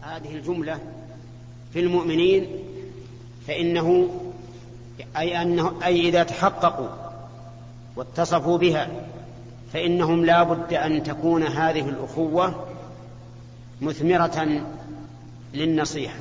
هذه 0.00 0.34
الجملة 0.34 0.78
في 1.72 1.80
المؤمنين 1.80 2.46
فإنه 3.46 4.08
أي 5.16 5.42
أنه 5.42 5.72
أي 5.84 6.08
إذا 6.08 6.22
تحققوا 6.22 6.88
واتصفوا 7.96 8.58
بها 8.58 8.90
فإنهم 9.72 10.24
لا 10.24 10.42
بد 10.42 10.74
أن 10.74 11.02
تكون 11.02 11.42
هذه 11.42 11.88
الأخوة 11.88 12.66
مثمرة 13.80 14.62
للنصيحة. 15.54 16.20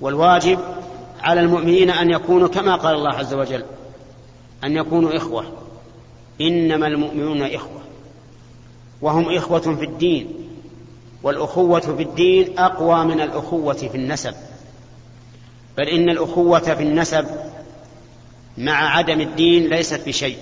والواجب 0.00 0.58
على 1.20 1.40
المؤمنين 1.40 1.90
أن 1.90 2.10
يكونوا 2.10 2.48
كما 2.48 2.74
قال 2.74 2.94
الله 2.94 3.10
عز 3.10 3.34
وجل 3.34 3.64
أن 4.64 4.76
يكونوا 4.76 5.16
إخوة. 5.16 5.52
إنما 6.40 6.86
المؤمنون 6.86 7.42
إخوة 7.42 7.80
وهم 9.02 9.36
إخوة 9.36 9.60
في 9.60 9.84
الدين. 9.84 10.45
والأخوة 11.22 11.80
في 11.80 12.02
الدين 12.02 12.58
أقوى 12.58 13.04
من 13.04 13.20
الأخوة 13.20 13.74
في 13.74 13.94
النسب. 13.94 14.34
بل 15.76 15.88
إن 15.88 16.10
الأخوة 16.10 16.58
في 16.58 16.82
النسب 16.82 17.26
مع 18.58 18.96
عدم 18.96 19.20
الدين 19.20 19.68
ليست 19.68 20.08
بشيء. 20.08 20.38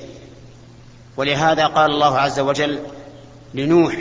ولهذا 1.17 1.67
قال 1.67 1.91
الله 1.91 2.19
عز 2.19 2.41
وجل 2.41 2.81
لنوح 3.55 3.97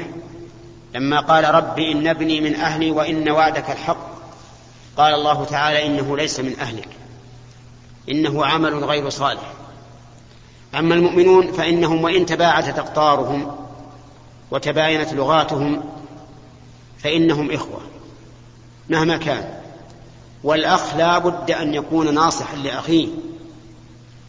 لما 0.96 1.20
قال 1.20 1.56
رب 1.56 1.80
إن 1.80 2.08
ابني 2.08 2.42
من 2.42 2.56
أهلي 2.56 2.92
وإن 2.92 3.30
وعدك 3.30 3.70
الحق 3.70 4.14
قال 4.98 5.14
الله 5.14 5.46
تعالى 5.46 5.86
إنه 5.86 6.18
ليس 6.18 6.40
من 6.40 6.60
أهلك 6.60 6.88
إنه 8.10 8.46
عمل 8.46 8.84
غير 8.84 9.10
صالح. 9.10 9.54
أما 10.76 10.96
المؤمنون 10.96 11.52
فإنهم 11.52 12.04
وإن 12.04 12.26
تباعدت 12.26 12.80
أقطارهم 12.80 13.56
وتباينت 14.52 15.14
لغاتهم 15.14 15.84
فإنهم 17.04 17.52
إخوة 17.52 17.82
مهما 18.90 19.18
كان. 19.18 19.54
والأخ 20.44 20.96
لا 20.96 21.18
بد 21.18 21.52
أن 21.52 21.74
يكون 21.74 22.14
ناصحا 22.14 22.56
لأخيه 22.56 23.08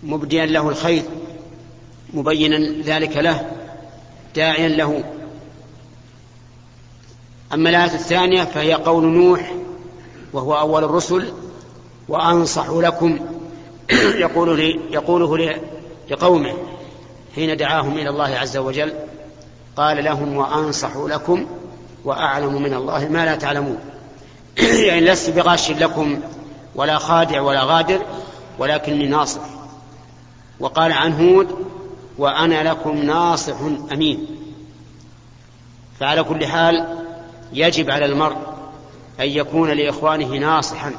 مبديا 0.03 0.47
له 0.47 0.69
الخير 0.69 1.03
مبينا 2.15 2.83
ذلك 2.83 3.17
له 3.17 3.51
داعيا 4.35 4.69
له. 4.69 5.05
أما 7.55 7.71
الآية 7.71 7.95
الثانية 7.95 8.45
فهي 8.45 8.75
قول 8.75 9.05
نوح 9.05 9.55
وهو 10.33 10.59
أول 10.59 10.85
الرسل 10.85 11.33
وأنصح 12.09 12.69
لكم 12.71 13.19
يقول 14.25 14.57
لي 14.57 14.81
يقوله 14.91 15.61
لقومه 16.11 16.55
حين 17.35 17.57
دعاهم 17.57 17.99
إلى 17.99 18.09
الله 18.09 18.25
عز 18.39 18.57
وجل 18.57 18.93
قال 19.77 20.05
لهم 20.05 20.37
وأنصح 20.37 20.97
لكم 20.97 21.47
وأعلم 22.05 22.63
من 22.63 22.75
الله 22.75 23.09
ما 23.09 23.25
لا 23.25 23.37
تعلمون. 23.37 23.79
يعني 24.87 25.01
لست 25.01 25.31
بغاش 25.31 25.71
لكم 25.71 26.21
ولا 26.75 26.99
خادع 26.99 27.41
ولا 27.41 27.65
غادر 27.65 28.03
ولكني 28.59 29.07
ناصح. 29.07 29.43
وقال 30.61 30.93
عن 30.93 31.13
هود 31.13 31.67
وأنا 32.19 32.69
لكم 32.69 32.97
ناصح 32.97 33.57
أمين. 33.93 34.27
فعلى 36.01 36.25
كل 36.25 36.47
حال 36.47 36.99
يجب 37.53 37.91
على 37.91 38.05
المرء 38.05 38.37
أن 39.21 39.29
يكون 39.29 39.71
لإخوانه 39.71 40.27
ناصحا 40.27 40.93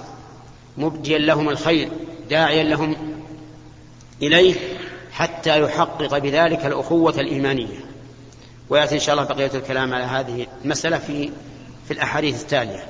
مبديا 0.78 1.18
لهم 1.18 1.50
الخير 1.50 1.90
داعيا 2.30 2.64
لهم 2.64 2.96
إليه 4.22 4.56
حتى 5.12 5.62
يحقق 5.62 6.18
بذلك 6.18 6.66
الأخوة 6.66 7.14
الإيمانية. 7.20 7.86
ويأتي 8.70 8.96
إن 8.96 9.00
شاء 9.00 9.16
الله 9.16 9.28
بقية 9.28 9.52
الكلام 9.56 9.94
على 9.94 10.04
هذه 10.04 10.48
المسألة 10.64 10.98
في 10.98 11.30
في 11.88 11.94
الأحاديث 11.94 12.42
التالية. 12.42 12.84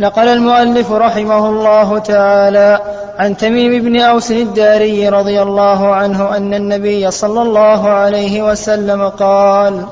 نقل 0.00 0.28
المؤلف 0.28 0.92
رحمه 0.92 1.48
الله 1.48 1.98
تعالى 1.98 2.80
عن 3.18 3.36
تميم 3.36 3.82
بن 3.82 4.00
أوس 4.00 4.30
الداري 4.30 5.08
رضي 5.08 5.42
الله 5.42 5.94
عنه 5.94 6.36
أن 6.36 6.54
النبي 6.54 7.10
صلى 7.10 7.42
الله 7.42 7.88
عليه 7.88 8.42
وسلم 8.42 9.08
قال 9.08 9.86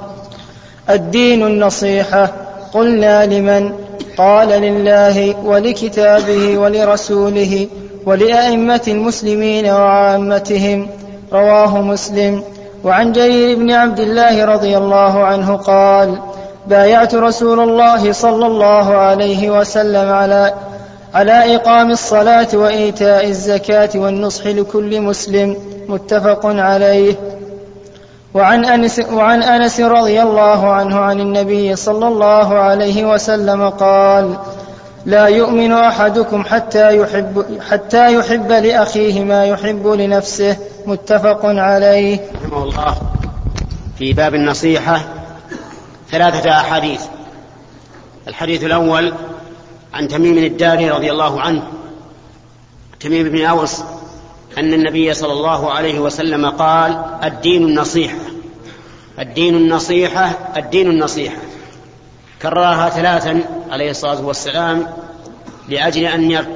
الدين 0.91 1.47
النصيحة 1.47 2.33
قلنا 2.73 3.27
لمن؟ 3.27 3.73
قال 4.17 4.49
لله 4.49 5.37
ولكتابه 5.45 6.59
ولرسوله 6.59 7.69
ولأئمة 8.07 8.83
المسلمين 8.89 9.67
وعامتهم 9.67 10.89
رواه 11.33 11.83
مسلم. 11.83 12.43
وعن 12.85 13.13
جرير 13.13 13.57
بن 13.57 13.71
عبد 13.71 14.01
الله 14.01 14.45
رضي 14.45 14.77
الله 14.77 15.25
عنه 15.25 15.57
قال 15.57 16.19
بايعت 16.67 17.15
رسول 17.15 17.61
الله 17.61 18.13
صلى 18.13 18.47
الله 18.47 18.97
عليه 18.97 19.51
وسلم 19.51 20.13
على 20.13 20.55
على 21.15 21.57
إقام 21.57 21.91
الصلاة 21.91 22.49
وإيتاء 22.55 23.29
الزكاة 23.29 23.91
والنصح 23.95 24.47
لكل 24.47 25.01
مسلم 25.01 25.57
متفق 25.89 26.47
عليه. 26.47 27.15
وعن 28.35 28.65
أنس, 28.65 29.01
وعن 29.13 29.43
أنس 29.43 29.81
رضي 29.81 30.23
الله 30.23 30.73
عنه 30.73 30.99
عن 30.99 31.21
النبي 31.21 31.77
صلى 31.77 32.09
الله 32.09 32.55
عليه 32.55 33.13
وسلم 33.13 33.69
قال 33.69 34.37
لا 35.07 35.27
يؤمن 35.27 35.73
أحدكم 35.73 36.45
حتى 36.45 36.97
يحب, 36.97 37.61
حتى 37.71 38.15
يحب 38.15 38.53
لأخيه 38.53 39.25
ما 39.25 39.45
يحب 39.45 39.87
لنفسه. 39.87 40.57
متفق 40.87 41.41
عليه. 41.45 42.31
رحمه 42.45 42.63
الله. 42.63 42.97
في 43.99 44.13
باب 44.13 44.35
النصيحة 44.35 45.05
ثلاثة 46.11 46.51
أحاديث. 46.51 47.01
الحديث 48.29 48.65
الأول 48.65 49.13
عن 49.95 50.09
تميم 50.09 50.39
الداري 50.39 50.91
رضي 50.91 51.13
الله 51.13 51.41
عنه. 51.41 51.63
تميم 53.01 53.29
بن 53.29 53.45
أوس 53.45 53.81
أن 54.59 54.73
النبي 54.73 55.15
صلى 55.15 55.33
الله 55.33 55.71
عليه 55.71 55.99
وسلم 55.99 56.47
قال 56.47 57.05
الدين 57.25 57.65
النصيحة. 57.65 58.19
الدين 59.19 59.55
النصيحة 59.55 60.31
الدين 60.57 60.91
النصيحة. 60.91 61.37
كررها 62.43 62.89
ثلاثا 62.89 63.43
عليه 63.71 63.91
الصلاة 63.91 64.21
والسلام 64.21 64.87
لأجل 65.69 66.05
أن 66.05 66.47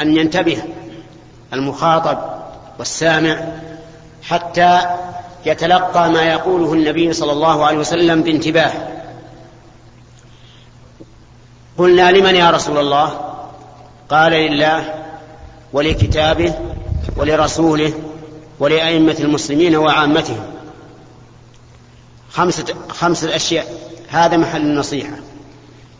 أن 0.00 0.16
ينتبه 0.16 0.62
المخاطب 1.52 2.18
والسامع 2.78 3.44
حتى 4.22 4.80
يتلقى 5.46 6.10
ما 6.10 6.22
يقوله 6.22 6.72
النبي 6.72 7.12
صلى 7.12 7.32
الله 7.32 7.64
عليه 7.64 7.78
وسلم 7.78 8.22
بانتباه. 8.22 8.72
قلنا 11.78 12.10
لمن 12.10 12.34
يا 12.34 12.50
رسول 12.50 12.78
الله؟ 12.78 13.34
قال 14.08 14.32
لله 14.32 14.94
ولكتابه 15.72 16.54
ولرسوله 17.16 17.92
ولأئمة 18.60 19.16
المسلمين 19.20 19.76
وعامتهم. 19.76 20.44
خمسة, 22.32 22.74
خمسة 22.88 23.36
أشياء. 23.36 23.93
هذا 24.14 24.36
محل 24.36 24.60
النصيحة. 24.60 25.16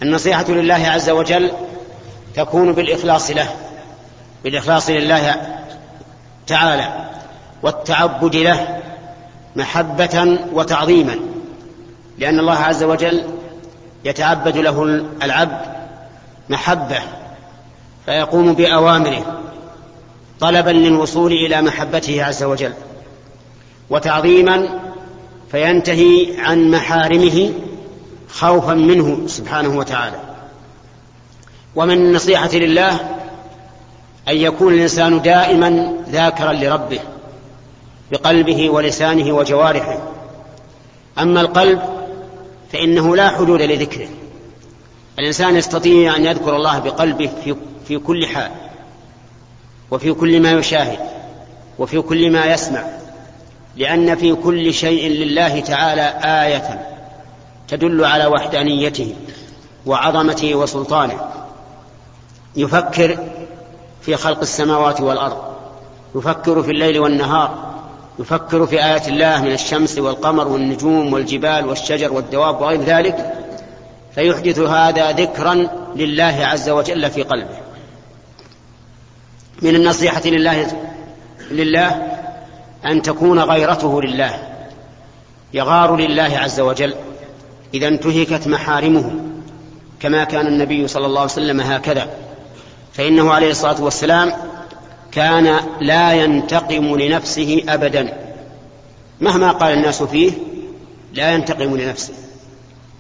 النصيحة 0.03 0.51
لله 0.51 0.75
عز 0.75 1.11
وجل 1.11 1.53
تكون 2.35 2.73
بالإخلاص 2.73 3.31
له 3.31 3.49
بالإخلاص 4.45 4.91
لله 4.91 5.37
تعالى 6.47 7.11
والتعبد 7.63 8.37
له 8.37 8.83
محبة 9.57 10.39
وتعظيما 10.53 11.17
لأن 12.19 12.41
الله 12.41 12.59
عز 12.59 12.83
وجل 12.83 13.25
يتعبد 14.05 14.57
له 14.57 15.05
العبد 15.23 15.61
محبة 16.49 16.99
فيقوم 18.07 18.53
بأوامره 18.53 19.41
طلبا 20.41 20.71
للوصول 20.71 21.33
إلى 21.33 21.63
محبته 21.63 22.25
عز 22.25 22.43
وجل 22.43 22.73
وتعظيما 23.91 24.69
فينتهي 25.51 26.27
عن 26.39 26.71
محارمه 26.71 27.53
خوفا 28.35 28.75
منه 28.75 29.27
سبحانه 29.27 29.79
وتعالى. 29.79 30.17
ومن 31.77 31.95
النصيحة 31.95 32.51
لله 32.53 32.93
أن 34.29 34.37
يكون 34.37 34.75
الإنسان 34.75 35.23
دائما 35.23 35.93
ذاكرا 36.09 36.53
لربه 36.53 37.01
بقلبه 38.11 38.71
ولسانه 38.71 39.33
وجوارحه. 39.33 39.99
أما 41.19 41.41
القلب 41.41 41.83
فإنه 42.73 43.17
لا 43.17 43.29
حدود 43.29 43.63
لذكره. 43.63 44.09
الإنسان 45.19 45.57
يستطيع 45.57 46.17
أن 46.17 46.25
يذكر 46.25 46.57
الله 46.57 46.79
بقلبه 46.79 47.31
في, 47.45 47.57
في 47.89 47.99
كل 47.99 48.27
حال 48.27 48.51
وفي 49.91 50.13
كل 50.13 50.41
ما 50.41 50.51
يشاهد 50.51 50.99
وفي 51.79 52.01
كل 52.01 52.31
ما 52.31 52.47
يسمع 52.47 52.85
لأن 53.77 54.17
في 54.17 54.35
كل 54.35 54.75
شيء 54.75 55.09
لله 55.11 55.61
تعالى 55.61 56.15
آية. 56.25 56.94
تدل 57.69 58.05
على 58.05 58.27
وحدانيته 58.27 59.15
وعظمته 59.87 60.55
وسلطانه. 60.55 61.31
يفكر 62.57 63.19
في 64.03 64.17
خلق 64.17 64.41
السماوات 64.41 65.01
والأرض 65.01 65.55
يفكر 66.15 66.63
في 66.63 66.71
الليل 66.71 66.99
والنهار 66.99 67.75
يفكر 68.19 68.67
في 68.67 68.85
آيات 68.85 69.09
الله 69.09 69.43
من 69.43 69.53
الشمس 69.53 69.99
والقمر 69.99 70.49
والنجوم 70.49 71.13
والجبال 71.13 71.67
والشجر 71.67 72.13
والدواب 72.13 72.61
وغير 72.61 72.81
ذلك 72.83 73.33
فيحدث 74.15 74.59
هذا 74.59 75.13
ذكرا 75.13 75.55
لله 75.97 76.39
عز 76.41 76.71
وجل 76.71 77.11
في 77.11 77.23
قلبه. 77.23 77.57
من 79.63 79.75
النصيحة 79.75 80.23
لله 80.25 80.67
لله 81.51 82.03
أن 82.87 83.03
تكون 83.03 83.39
غيرته 83.39 84.03
لله 84.03 84.39
يغار 85.55 85.97
لله 85.97 86.39
عز 86.39 86.61
وجل. 86.61 86.95
إذا 87.75 87.89
انتهكت 87.89 88.49
محارمه 88.49 89.11
كما 90.01 90.25
كان 90.25 90.47
النبي 90.47 90.89
صلى 90.89 91.07
الله 91.07 91.21
عليه 91.21 91.33
وسلم 91.33 91.61
هكذا. 91.61 92.09
فإنه 92.93 93.33
عليه 93.33 93.51
الصلاة 93.51 93.83
والسلام 93.83 94.33
كان 95.13 95.61
لا 95.81 96.13
ينتقم 96.13 96.97
لنفسه 96.97 97.63
أبدا. 97.69 98.35
مهما 99.21 99.53
قال 99.53 99.73
الناس 99.73 100.03
فيه 100.03 100.33
لا 101.13 101.33
ينتقم 101.33 101.77
لنفسه. 101.77 102.15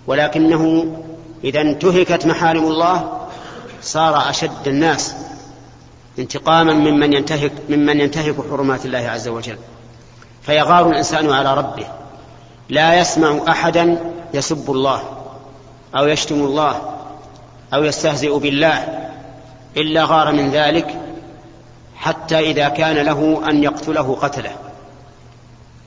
ولكنه 0.06 0.94
إذا 1.44 1.60
انتهكت 1.60 2.26
محارم 2.26 2.64
الله 2.64 3.26
صار 3.82 4.30
أشد 4.30 4.68
الناس 4.68 5.14
انتقاما 6.18 6.72
ممن 6.72 7.12
ينتهك 7.12 7.52
ممن 7.68 8.00
ينتهك 8.00 8.34
حرمات 8.50 8.86
الله 8.86 8.98
عز 8.98 9.28
وجل. 9.28 9.56
فيغار 10.42 10.90
الإنسان 10.90 11.30
على 11.30 11.54
ربه. 11.54 11.86
لا 12.68 13.00
يسمع 13.00 13.40
أحدا 13.48 14.13
يسب 14.34 14.70
الله 14.70 15.02
أو 15.96 16.06
يشتم 16.06 16.34
الله 16.34 16.94
أو 17.74 17.84
يستهزئ 17.84 18.38
بالله 18.38 19.08
إلا 19.76 20.04
غار 20.04 20.32
من 20.32 20.50
ذلك 20.50 21.00
حتى 21.96 22.38
إذا 22.38 22.68
كان 22.68 22.96
له 22.96 23.50
أن 23.50 23.62
يقتله 23.62 24.14
قتله. 24.14 24.56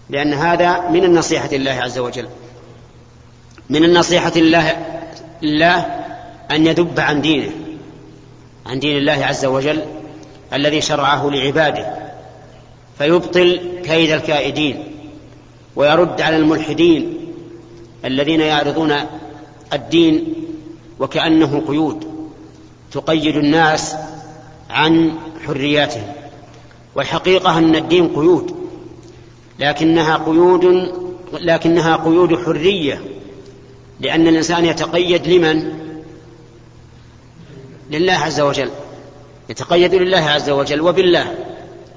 لأن 0.09 0.33
هذا 0.33 0.89
من 0.89 1.03
النصيحة 1.03 1.49
لله 1.51 1.71
عز 1.71 1.97
وجل. 1.97 2.27
من 3.69 3.83
النصيحة 3.83 4.31
لله, 4.35 4.75
لله 5.41 5.77
أن 6.51 6.67
يذب 6.67 6.99
عن 6.99 7.21
دينه 7.21 7.51
عن 8.65 8.79
دين 8.79 8.97
الله 8.97 9.25
عز 9.25 9.45
وجل 9.45 9.85
الذي 10.53 10.81
شرعه 10.81 11.29
لعباده. 11.29 11.93
فيبطل 12.97 13.61
كيد 13.83 14.11
الكائدين 14.11 14.83
ويرد 15.75 16.21
على 16.21 16.35
الملحدين 16.37 17.16
الذين 18.05 18.41
يعرضون 18.41 18.93
الدين 19.73 20.33
وكأنه 20.99 21.63
قيود 21.67 22.07
تقيد 22.91 23.35
الناس 23.35 23.95
عن 24.69 25.13
حرياتهم 25.45 26.13
والحقيقة 26.95 27.57
أن 27.57 27.75
الدين 27.75 28.07
قيود 28.07 28.55
لكنها 29.59 30.17
قيود 30.17 30.91
لكنها 31.33 31.95
قيود 31.95 32.35
حرية 32.45 33.01
لأن 33.99 34.27
الإنسان 34.27 34.65
يتقيد 34.65 35.27
لمن؟ 35.27 35.73
لله 37.91 38.13
عز 38.13 38.39
وجل 38.39 38.69
يتقيد 39.49 39.95
لله 39.95 40.17
عز 40.17 40.49
وجل 40.49 40.81
وبالله 40.81 41.35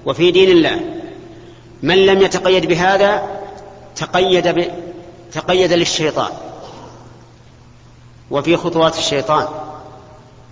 وفي 0.06 0.30
دين 0.30 0.50
الله 0.50 0.80
من 1.82 2.06
لم 2.06 2.22
يتقيد 2.22 2.66
بهذا 2.66 3.40
تقيد. 3.96 4.70
تقيد 5.32 5.72
للشيطان 5.72 6.32
وفي 8.30 8.56
خطوات 8.56 8.98
الشيطان 8.98 9.48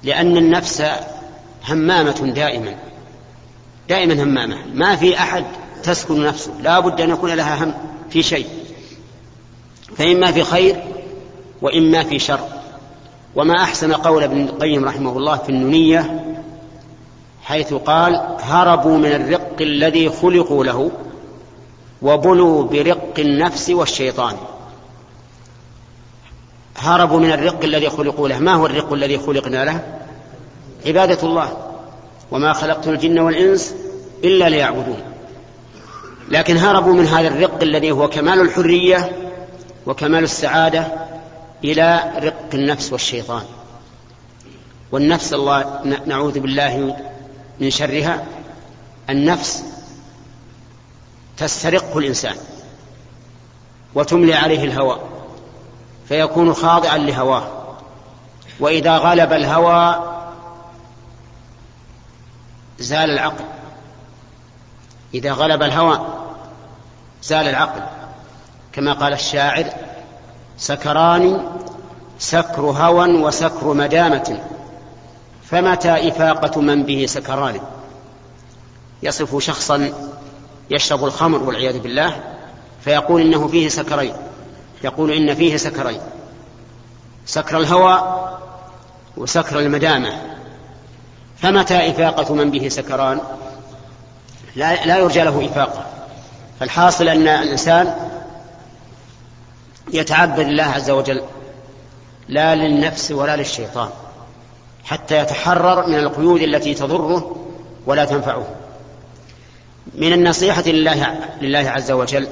لأن 0.02 0.36
النفس 0.36 0.84
همامة 1.69 2.32
دائما 2.34 2.75
دائما 3.88 4.22
همامة 4.22 4.56
ما 4.75 4.96
في 4.96 5.19
أحد 5.19 5.44
تسكن 5.82 6.25
نفسه 6.25 6.52
لا 6.60 6.80
بد 6.80 7.00
أن 7.00 7.10
يكون 7.10 7.30
لها 7.30 7.64
هم 7.64 7.75
في 8.10 8.22
شيء 8.22 8.46
فإما 9.96 10.32
في 10.32 10.44
خير 10.44 10.76
وإما 11.62 12.04
في 12.04 12.19
شر. 12.19 12.40
وما 13.36 13.62
أحسن 13.62 13.92
قول 13.92 14.22
ابن 14.22 14.40
القيم 14.40 14.84
رحمه 14.84 15.16
الله 15.16 15.36
في 15.36 15.48
النونية 15.48 16.24
حيث 17.42 17.74
قال 17.74 18.36
هربوا 18.40 18.98
من 18.98 19.12
الرق 19.12 19.56
الذي 19.60 20.08
خلقوا 20.08 20.64
له 20.64 20.90
وبلوا 22.02 22.62
برق 22.64 23.14
النفس 23.19 23.70
والشيطان. 23.70 24.36
هربوا 26.78 27.20
من 27.20 27.32
الرق 27.32 27.64
الذي 27.64 27.90
خلقوا 27.90 28.28
له. 28.28 28.38
ما 28.38 28.54
هو 28.54 28.66
الرق 28.66 28.92
الذي 28.92 29.19
خلقنا 29.19 29.64
له؟ 29.64 29.98
عبادة 30.86 31.28
الله. 31.28 31.72
وما 32.30 32.52
خلقت 32.52 32.88
الجن 32.88 33.19
والإنس 33.19 33.75
إلا 34.25 34.48
ليعبدون. 34.48 35.02
لكن 36.28 36.56
هربوا 36.56 36.94
من 36.94 37.06
هذا 37.06 37.28
الرق 37.28 37.62
الذي 37.62 37.90
هو 37.90 38.08
كمال 38.08 38.40
الحرية 38.40 39.12
وكمال 39.86 40.25
السعادة 40.25 40.86
إلى 41.64 42.12
رق 42.22 42.48
النفس 42.54 42.92
والشيطان. 42.92 43.42
والنفس 44.92 45.32
الله 45.32 45.81
نعوذ 46.06 46.40
بالله 46.40 46.96
من 47.60 47.70
شرها 47.70 48.24
النفس 49.10 49.64
تسترقه 51.36 51.98
الإنسان 51.98 52.34
وتملي 53.94 54.34
عليه 54.34 54.64
الهوى 54.64 55.00
فيكون 56.08 56.55
خاضعا 56.55 56.99
لهواه. 56.99 57.49
وإذا 58.60 58.96
غلب 58.96 59.32
الهوى 59.32 60.14
زال 62.78 63.10
العقل. 63.10 63.44
إذا 65.14 65.32
غلب 65.32 65.62
الهوى 65.62 66.00
زال 67.22 67.49
العقل. 67.49 67.82
كما 68.72 68.93
قال 68.93 69.12
الشاعر 69.12 69.64
سكران 70.58 71.50
سكر 72.19 72.62
هوى 72.62 73.22
وسكر 73.22 73.72
مدامة 73.72 74.40
فمتى 75.44 76.08
إفاقة 76.08 76.60
من 76.60 76.82
به 76.82 77.06
سكران؟ 77.06 77.60
يصف 79.02 79.43
شخصا 79.43 79.93
يشرب 80.70 81.05
الخمر 81.05 81.43
والعياذ 81.43 81.78
بالله 81.78 82.20
فيقول 82.84 83.20
إنه 83.20 83.49
فيه 83.49 83.69
سكرين. 83.69 84.14
يقول 84.84 85.12
إن 85.12 85.34
فيه 85.34 85.56
سكرين 85.56 86.00
سكر 87.26 87.58
الهوى 87.58 88.28
وسكر 89.16 89.58
المدامة. 89.58 90.22
فمتى 91.38 91.90
إفاقة 91.90 92.34
من 92.34 92.50
به 92.50 92.69
سكران؟ 92.69 93.20
لا, 94.56 94.86
لا 94.86 94.98
يرجى 94.98 95.22
له 95.22 95.46
إفاقة. 95.46 95.86
فالحاصل 96.60 97.08
أن 97.08 97.28
الإنسان 97.28 97.94
يتعبد 99.92 100.38
الله 100.38 100.64
عز 100.64 100.90
وجل 100.90 101.22
لا 102.29 102.55
للنفس 102.55 103.10
ولا 103.10 103.36
للشيطان 103.36 103.88
حتى 104.84 105.19
يتحرر 105.19 105.86
من 105.86 105.98
القيود 105.98 106.43
التي 106.43 106.74
تضره 106.74 107.36
ولا 107.86 108.05
تنفعه. 108.05 108.46
من 109.94 110.12
النصيحة 110.12 110.62
لله, 110.67 111.19
لله 111.41 111.70
عز 111.70 111.91
وجل 111.91 112.29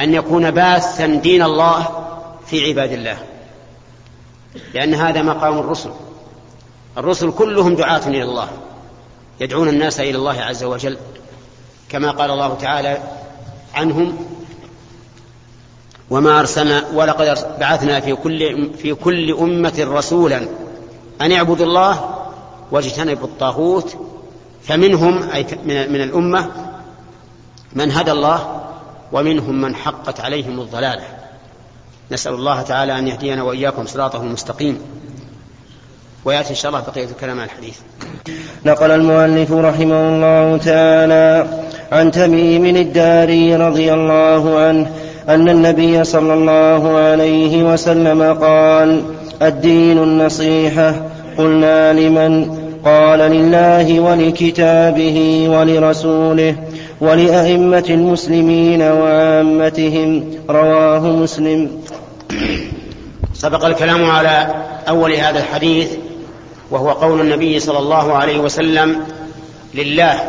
أن 0.00 0.14
يكون 0.14 0.50
باثا 0.50 1.06
دين 1.06 1.42
الله 1.42 1.88
في 2.46 2.68
عباد 2.68 2.92
الله. 2.92 3.18
لأن 4.74 4.94
هذا 4.94 5.22
مقام 5.22 5.58
الرسل. 5.58 5.90
الرسل 6.98 7.30
كلهم 7.30 7.74
دعاة 7.74 8.06
إلى 8.06 8.22
الله 8.22 8.48
يدعون 9.40 9.68
الناس 9.68 10.00
إلى 10.00 10.18
الله 10.18 10.40
عز 10.40 10.64
وجل 10.64 10.98
كما 11.88 12.10
قال 12.10 12.30
الله 12.30 12.54
تعالى 12.54 12.98
عنهم 13.74 14.16
وما 16.10 16.40
أرسلنا 16.40 16.84
ولقد 16.94 17.58
بعثنا 17.60 18.00
في 18.00 18.14
كل 18.14 18.70
في 18.78 18.94
كل 18.94 19.32
أمة 19.32 19.74
رسولا 19.78 20.48
أن 21.20 21.32
اعبدوا 21.32 21.66
الله 21.66 22.14
واجتنبوا 22.70 23.26
الطاغوت 23.26 23.96
فمنهم 24.62 25.30
أي 25.30 25.46
من 25.64 26.00
الأمة 26.02 26.50
من 27.72 27.90
هدى 27.90 28.12
الله 28.12 28.67
ومنهم 29.12 29.60
من 29.60 29.74
حقت 29.74 30.20
عليهم 30.20 30.60
الضلالة. 30.60 31.02
نسأل 32.12 32.34
الله 32.34 32.62
تعالى 32.62 32.98
أن 32.98 33.08
يهدينا 33.08 33.42
وإياكم 33.42 33.86
صراطه 33.86 34.22
المستقيم. 34.22 34.78
ويأتي 36.24 36.50
إن 36.50 36.54
شاء 36.54 36.70
الله 36.70 36.80
بقية 36.80 37.04
الكلام 37.04 37.40
عن 37.40 37.46
الحديث. 37.46 37.78
نقل 38.66 38.90
المؤلف 38.90 39.52
رحمه 39.52 40.08
الله 40.08 40.56
تعالى 40.56 41.46
عن 41.92 42.10
تميم 42.10 42.76
الداري 42.76 43.56
رضي 43.56 43.92
الله 43.92 44.58
عنه 44.58 44.90
أن 45.28 45.48
النبي 45.48 46.04
صلى 46.04 46.34
الله 46.34 46.98
عليه 46.98 47.72
وسلم 47.72 48.22
قال 48.22 49.02
الدين 49.42 49.98
النصيحة 49.98 50.94
قلنا 51.38 51.92
لمن؟ 51.92 52.58
قال 52.84 53.18
لله 53.18 54.00
ولكتابه 54.00 55.48
ولرسوله. 55.48 56.56
ولأئمة 57.00 57.84
المسلمين 57.90 58.82
وعامتهم. 58.82 60.34
رواه 60.50 61.00
مسلم. 61.00 61.82
سبق 63.34 63.64
الكلام 63.64 64.10
على 64.10 64.54
أول 64.88 65.12
هذا 65.12 65.38
الحديث 65.38 65.88
وهو 66.70 66.90
قول 66.90 67.20
النبي 67.20 67.60
صلى 67.60 67.78
الله 67.78 68.12
عليه 68.12 68.38
وسلم 68.38 69.06
لله 69.74 70.20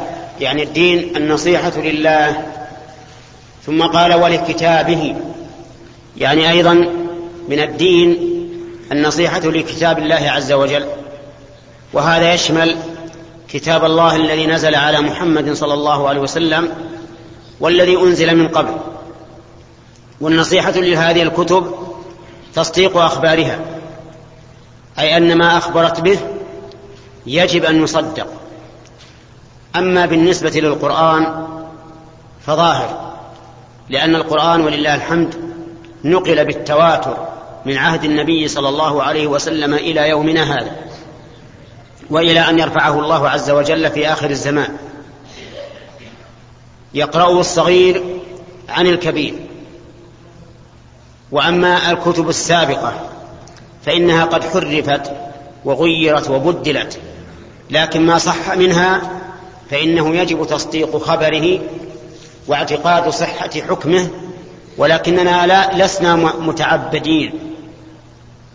يعني 0.42 0.64
الدين 0.64 1.16
النصيحة 1.18 1.72
لله. 1.78 2.46
ثم 3.66 3.84
قال 3.84 4.14
ولكتابه 4.14 5.16
يعني 6.18 6.52
أيضا 6.52 6.74
من 7.50 7.60
الدين 7.60 8.18
النصيحة 8.92 9.40
لكتاب 9.40 10.00
الله 10.00 10.32
عز 10.32 10.52
وجل. 10.52 10.86
وهذا 11.94 12.34
يشمل 12.34 12.76
كتاب 13.54 13.86
الله 13.86 14.16
الذي 14.16 14.48
نزل 14.48 14.76
على 14.76 15.02
محمد 15.02 15.54
صلى 15.54 15.74
الله 15.74 16.10
عليه 16.10 16.20
وسلم 16.20 16.70
والذي 17.60 17.98
أنزل 17.98 18.36
من 18.36 18.48
قبل. 18.48 18.78
والنصيحة 20.22 20.72
لهذه 20.72 21.22
الكتب 21.22 21.74
تصديق 22.56 22.98
أخبارها 22.98 23.60
أي 25.00 25.18
أن 25.18 25.38
ما 25.38 25.58
أخبرت 25.58 26.02
به 26.02 26.20
يجب 27.26 27.66
أن 27.66 27.84
يصدق. 27.84 28.28
أما 29.76 30.06
بالنسبة 30.06 30.50
للقرآن 30.50 31.48
فظاهر 32.46 33.14
لأن 33.90 34.16
القرآن 34.16 34.62
ولله 34.62 34.96
الحمد 34.96 35.36
نقل 36.04 36.46
بالتواتر 36.46 37.28
من 37.66 37.78
عهد 37.78 38.04
النبي 38.04 38.48
صلى 38.48 38.70
الله 38.70 39.04
عليه 39.04 39.28
وسلم 39.28 39.74
إلى 39.74 40.10
يومنا 40.10 40.44
هذا. 40.44 40.89
وإلى 42.10 42.40
أن 42.40 42.60
يرفعه 42.60 43.00
الله 43.00 43.30
عز 43.30 43.50
وجل 43.50 43.92
في 43.92 44.12
آخر 44.12 44.30
الزمان. 44.30 44.78
يقرأه 46.94 47.40
الصغير 47.40 48.04
عن 48.70 48.88
الكبير. 48.88 49.34
وأما 51.32 51.92
الكتب 51.92 52.30
السابقة 52.30 52.94
فإنها 53.86 54.26
قد 54.26 54.44
حرفت 54.44 55.12
وغيرت 55.66 56.30
وبدلت 56.30 57.00
لكن 57.70 58.06
ما 58.06 58.18
صح 58.18 58.56
منها 58.56 59.02
فإنه 59.72 60.16
يجب 60.16 60.48
تصديق 60.48 60.98
خبره 60.98 61.60
واعتقاد 62.48 63.10
صحة 63.10 63.50
حكمه 63.70 64.10
ولكننا 64.78 65.48
لا 65.48 65.86
لسنا 65.86 66.16
متعبدين 66.16 67.34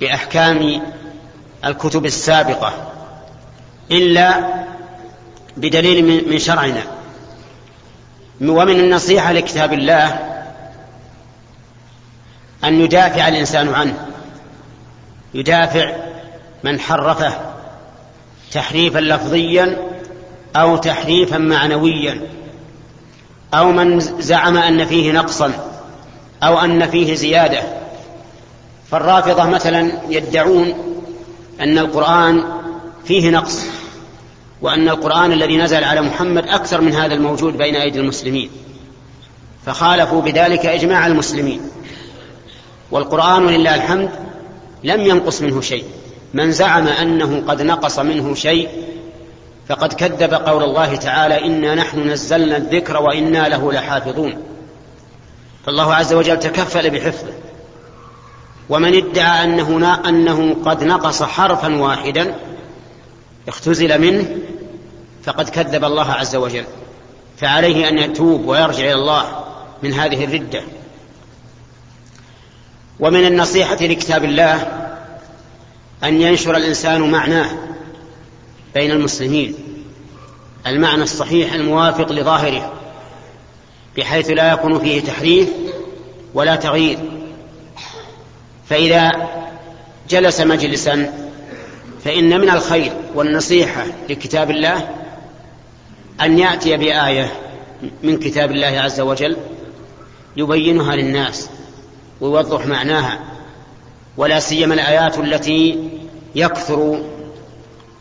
بأحكام 0.01 0.83
الكتب 1.65 2.07
السابقة. 2.07 2.73
إلا 3.91 4.65
بدليل 5.57 6.27
من 6.33 6.39
شرعنا. 6.39 6.83
ومن 8.43 8.81
النصيحة 8.81 9.33
لكتاب 9.33 9.73
الله 9.73 10.19
أن 12.65 12.81
يدافع 12.81 13.29
الإنسان 13.29 13.75
عنه. 13.75 14.07
يدافع 15.35 15.93
من 16.65 16.81
حرفه 16.81 17.33
تحريفا 18.53 18.99
لفظيا 18.99 19.77
أو 20.57 20.77
تحريفا 20.77 21.39
معنويا. 21.39 22.21
أو 23.55 23.73
من 23.73 24.01
زعم 24.01 24.57
أن 24.57 24.87
فيه 24.87 25.13
نقصا 25.13 25.53
أو 26.43 26.59
أن 26.59 26.91
فيه 26.91 27.15
زيادة. 27.15 27.63
فالرافضة 28.91 29.45
مثلا 29.45 30.01
يدعون 30.09 30.75
أن 31.61 31.79
القرآن 31.79 32.64
فيه 33.05 33.31
نقص 33.31 33.65
وأن 34.63 34.89
القرآن 34.89 35.33
الذي 35.33 35.57
نزل 35.57 35.85
على 35.85 36.01
محمد 36.01 36.49
أكثر 36.49 36.81
من 36.81 36.93
هذا 36.93 37.15
الموجود 37.15 37.57
بين 37.57 37.77
أيدي 37.77 38.01
المسلمين 38.01 38.51
فخالفوا 39.67 40.23
بذلك 40.23 40.67
إجماع 40.67 41.07
المسلمين. 41.07 41.61
والقرآن 42.91 43.45
ولله 43.45 43.75
الحمد 43.75 44.11
لم 44.85 45.01
ينقص 45.01 45.43
منه 45.43 45.61
شيء 45.61 45.85
من 46.35 46.53
زعم 46.53 46.89
أنه 46.89 47.43
قد 47.49 47.63
نقص 47.63 47.99
منه 47.99 48.35
شيء 48.35 48.69
فقد 49.69 49.93
كذب 49.93 50.35
قول 50.35 50.63
الله 50.63 50.97
تعالى 50.97 51.45
إنا 51.45 51.75
نحن 51.75 52.11
نزلنا 52.11 52.57
الذكر 52.57 53.03
وإنا 53.03 53.49
له 53.49 53.73
لحافظون 53.73 54.37
فالله 55.67 55.95
عز 55.95 56.13
وجل 56.13 56.39
تكفل 56.39 56.91
بحفظه. 56.91 57.33
ومن 58.69 58.95
ادعى 58.95 59.45
أنه 59.45 59.99
أنه 60.09 60.57
قد 60.65 60.85
نقص 60.85 61.23
حرفا 61.23 61.77
واحدا 61.77 62.35
اختزل 63.49 64.01
منه 64.01 64.39
فقد 65.25 65.49
كذب 65.49 65.85
الله 65.85 66.13
عز 66.13 66.37
وجل. 66.37 66.65
فعليه 67.39 67.89
أن 67.89 67.99
يتوب 67.99 68.47
ويرجع 68.47 68.85
إلى 68.85 68.95
الله 68.95 69.45
من 69.83 69.93
هذه 69.93 70.25
الردة. 70.25 70.63
ومن 73.01 73.27
النصيحة 73.27 73.77
لكتاب 73.77 74.25
الله 74.25 74.55
أن 76.05 76.21
ينشر 76.21 76.57
الإنسان 76.57 77.11
معناه 77.11 77.51
بين 78.75 78.91
المسلمين. 78.91 79.55
المعنى 80.67 81.03
الصحيح 81.03 81.53
الموافق 81.53 82.13
لظاهره 82.13 82.73
بحيث 83.97 84.31
لا 84.31 84.53
يكون 84.53 84.79
فيه 84.79 85.01
تحريف 85.01 85.49
ولا 86.35 86.57
تغيير. 86.57 86.99
فإذا 88.69 89.11
جلس 90.09 90.41
مجلسا 90.41 91.24
فإن 92.05 92.41
من 92.41 92.51
الخير 92.51 92.93
والنصيحة 93.15 93.87
لكتاب 94.11 94.51
الله 94.51 94.89
أن 96.21 96.39
يأتي 96.39 96.77
بآية 96.77 97.33
من 98.03 98.19
كتاب 98.19 98.51
الله 98.51 98.67
عز 98.81 99.01
وجل 99.01 99.37
يبينها 100.37 100.97
للناس 100.97 101.49
ويوضح 102.21 102.67
معناها 102.67 103.21
ولا 104.17 104.41
سيما 104.41 104.75
الآيات 104.75 105.19
التي 105.19 105.91
يكثر 106.35 107.03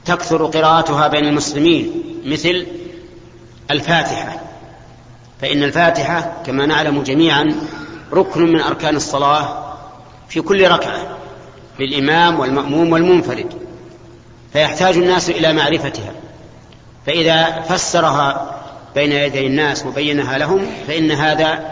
تكثر 0.05 0.45
قراءتها 0.45 1.07
بين 1.07 1.25
المسلمين 1.25 2.03
مثل 2.25 2.67
الفاتحة. 3.72 4.39
فإن 5.41 5.63
الفاتحة 5.63 6.43
كما 6.45 6.65
نعلم 6.65 7.03
جميعا 7.03 7.55
ركن 8.13 8.41
من 8.41 8.62
أركان 8.62 8.95
الصلاة 8.95 9.75
في 10.29 10.41
كل 10.41 10.67
ركعة 10.67 11.17
للإمام 11.79 12.39
والمأموم 12.39 12.91
والمنفرد. 12.91 13.62
فيحتاج 14.53 14.98
الناس 14.98 15.29
إلى 15.29 15.53
معرفتها. 15.53 16.12
فإذا 17.05 17.62
فسرها 17.62 18.60
بين 18.95 19.12
يدي 19.12 19.48
الناس 19.48 19.86
وبينها 19.86 20.38
لهم 20.38 20.67
فإن 20.88 21.12
هذا 21.12 21.72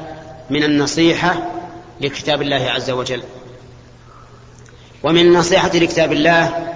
من 0.49 0.63
النصيحة 0.63 1.35
لكتاب 2.01 2.41
الله 2.41 2.69
عز 2.69 2.91
وجل. 2.91 3.23
ومن 5.03 5.21
النصيحة 5.21 5.71
لكتاب 5.73 6.11
الله 6.11 6.67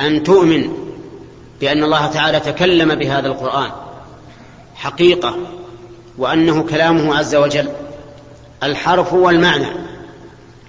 أن 0.00 0.22
تؤمن 0.22 0.70
بأن 1.60 1.84
الله 1.84 2.06
تعالى 2.06 2.40
تكلم 2.40 2.94
بهذا 2.94 3.26
القرآن 3.26 3.70
حقيقة 4.74 5.36
وأنه 6.18 6.62
كلامه 6.62 7.18
عز 7.18 7.34
وجل. 7.34 7.68
الحرف 8.62 9.12
والمعنى 9.12 9.66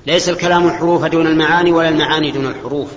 ليس 0.08 0.30
الكلام 0.30 0.68
الحروف 0.68 1.06
دون 1.06 1.28
المعاني 1.28 1.72
ولا 1.72 1.90
المعاني 1.90 2.32
دون 2.32 2.46
الحروف. 2.46 2.90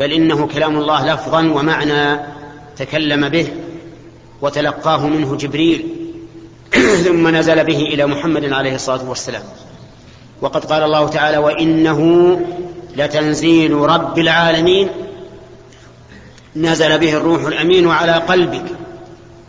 بل 0.00 0.12
إنه 0.12 0.46
كلام 0.46 0.78
الله 0.78 1.14
لفظا 1.14 1.40
ومعنى 1.40 2.20
تكلم 2.76 3.28
به 3.28 3.48
وتلقاه 4.42 5.06
منه 5.06 5.36
جبريل 5.36 5.86
ثم 7.04 7.28
نزل 7.28 7.64
به 7.64 7.78
إلى 7.78 8.06
محمد 8.06 8.52
عليه 8.52 8.74
الصلاة 8.74 9.08
والسلام. 9.08 9.42
وقد 10.40 10.64
قال 10.64 10.82
الله 10.82 11.08
تعالى 11.08 11.36
وإنه 11.38 12.40
لتنزيل 12.96 13.72
رب 13.72 14.18
العالمين. 14.18 14.88
نزل 16.56 16.98
به 16.98 17.16
الروح 17.16 17.42
الأمين 17.42 17.90
على 17.90 18.12
قلبك 18.12 18.64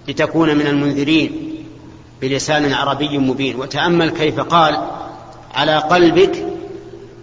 لتكون 0.08 0.56
من 0.56 0.68
المنذرين 0.68 1.56
بلسان 2.22 2.74
عربي 2.74 3.18
مبين. 3.18 3.56
وتأمل 3.56 4.10
كيف 4.10 4.40
قال 4.40 4.88
على 5.54 5.78
قلبك 5.78 6.46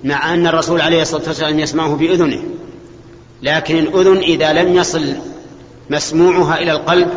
مع 0.05 0.35
أن 0.35 0.47
الرسول 0.47 0.81
عليه 0.81 1.03
الصلاة 1.03 1.23
والسلام 1.27 1.59
يسمعه 1.59 1.97
بأذنه. 1.97 2.43
لكن 3.43 3.79
الأذن 3.79 4.19
إذا 4.19 4.53
لم 4.53 4.75
يصل 4.75 5.15
مسموعها 5.91 6.59
إلى 6.59 6.73
القلب 6.73 7.09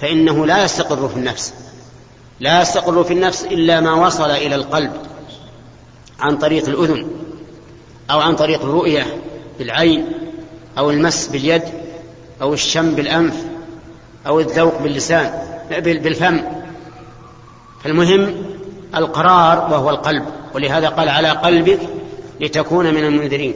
فإنه 0.00 0.46
لا 0.46 0.64
يستقر 0.64 1.08
في 1.08 1.16
النفس 1.16 1.54
لا 2.40 2.62
يستقر 2.62 3.04
في 3.04 3.12
النفس 3.12 3.44
إلا 3.44 3.80
ما 3.80 4.06
وصل 4.06 4.30
إلى 4.30 4.54
القلب 4.54 4.92
عن 6.20 6.36
طريق 6.36 6.68
الأذن 6.68 7.06
أو 8.10 8.20
عن 8.20 8.36
طريق 8.36 8.62
الرؤية 8.62 9.06
بالعين 9.58 10.06
أو 10.78 10.90
المس 10.90 11.28
باليد 11.28 11.62
أو 12.42 12.54
الشم 12.54 12.94
بالأنف 12.94 13.34
أو 14.26 14.40
الذوق 14.40 14.82
باللسان 14.82 15.32
بالفم. 15.80 16.40
فالمهم 17.84 18.34
القرار 18.94 19.58
وهو 19.72 19.90
القلب 19.90 20.24
ولهذا 20.54 20.88
قال 20.88 21.08
على 21.08 21.28
قلبك 21.28 21.80
لتكون 22.40 22.94
من 22.94 23.04
المنذرين. 23.04 23.54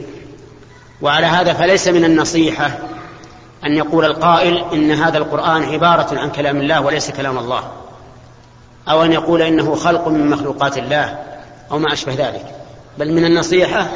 وعلى 1.03 1.25
هذا 1.25 1.53
فليس 1.53 1.87
من 1.87 2.05
النصيحة 2.05 2.79
أن 3.65 3.77
يقول 3.77 4.05
القائل 4.05 4.63
إن 4.73 4.91
هذا 4.91 5.17
القرآن 5.17 5.63
عبارة 5.63 6.19
عن 6.19 6.29
كلام 6.29 6.61
الله 6.61 6.81
وليس 6.81 7.11
كلام 7.11 7.37
الله 7.37 7.71
أو 8.89 9.03
أن 9.03 9.13
يقول 9.13 9.41
إنه 9.41 9.75
خلق 9.75 10.07
من 10.07 10.29
مخلوقات 10.29 10.77
الله 10.77 11.19
أو 11.71 11.79
ما 11.79 11.93
أشبه 11.93 12.13
ذلك. 12.13 12.45
بل 12.97 13.13
من 13.13 13.25
النصيحة 13.25 13.87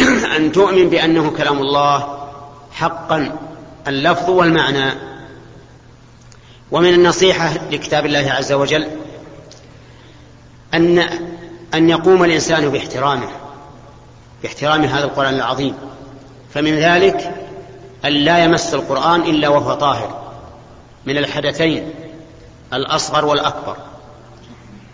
أن 0.36 0.52
تؤمن 0.52 0.90
بأنه 0.90 1.30
كلام 1.30 1.58
الله 1.58 2.18
حقا 2.72 3.32
اللفظ 3.88 4.30
والمعنى. 4.30 4.92
ومن 6.70 6.94
النصيحة 6.94 7.52
لكتاب 7.70 8.06
الله 8.06 8.32
عز 8.32 8.52
وجل 8.52 8.88
أن 10.74 10.98
أن 11.74 11.88
يقوم 11.88 12.24
الإنسان 12.24 12.68
باحترامه 12.68 13.28
باحترام 14.42 14.84
هذا 14.84 15.04
القرآن 15.04 15.34
العظيم. 15.34 15.74
فمن 16.54 16.74
ذلك 16.74 17.34
أن 18.04 18.12
لا 18.12 18.44
يمس 18.44 18.74
القرآن 18.74 19.20
إلا 19.20 19.48
وهو 19.48 19.74
طاهر. 19.74 20.28
من 21.06 21.18
الحدثين 21.18 21.90
الأصغر 22.72 23.24
والأكبر. 23.24 23.76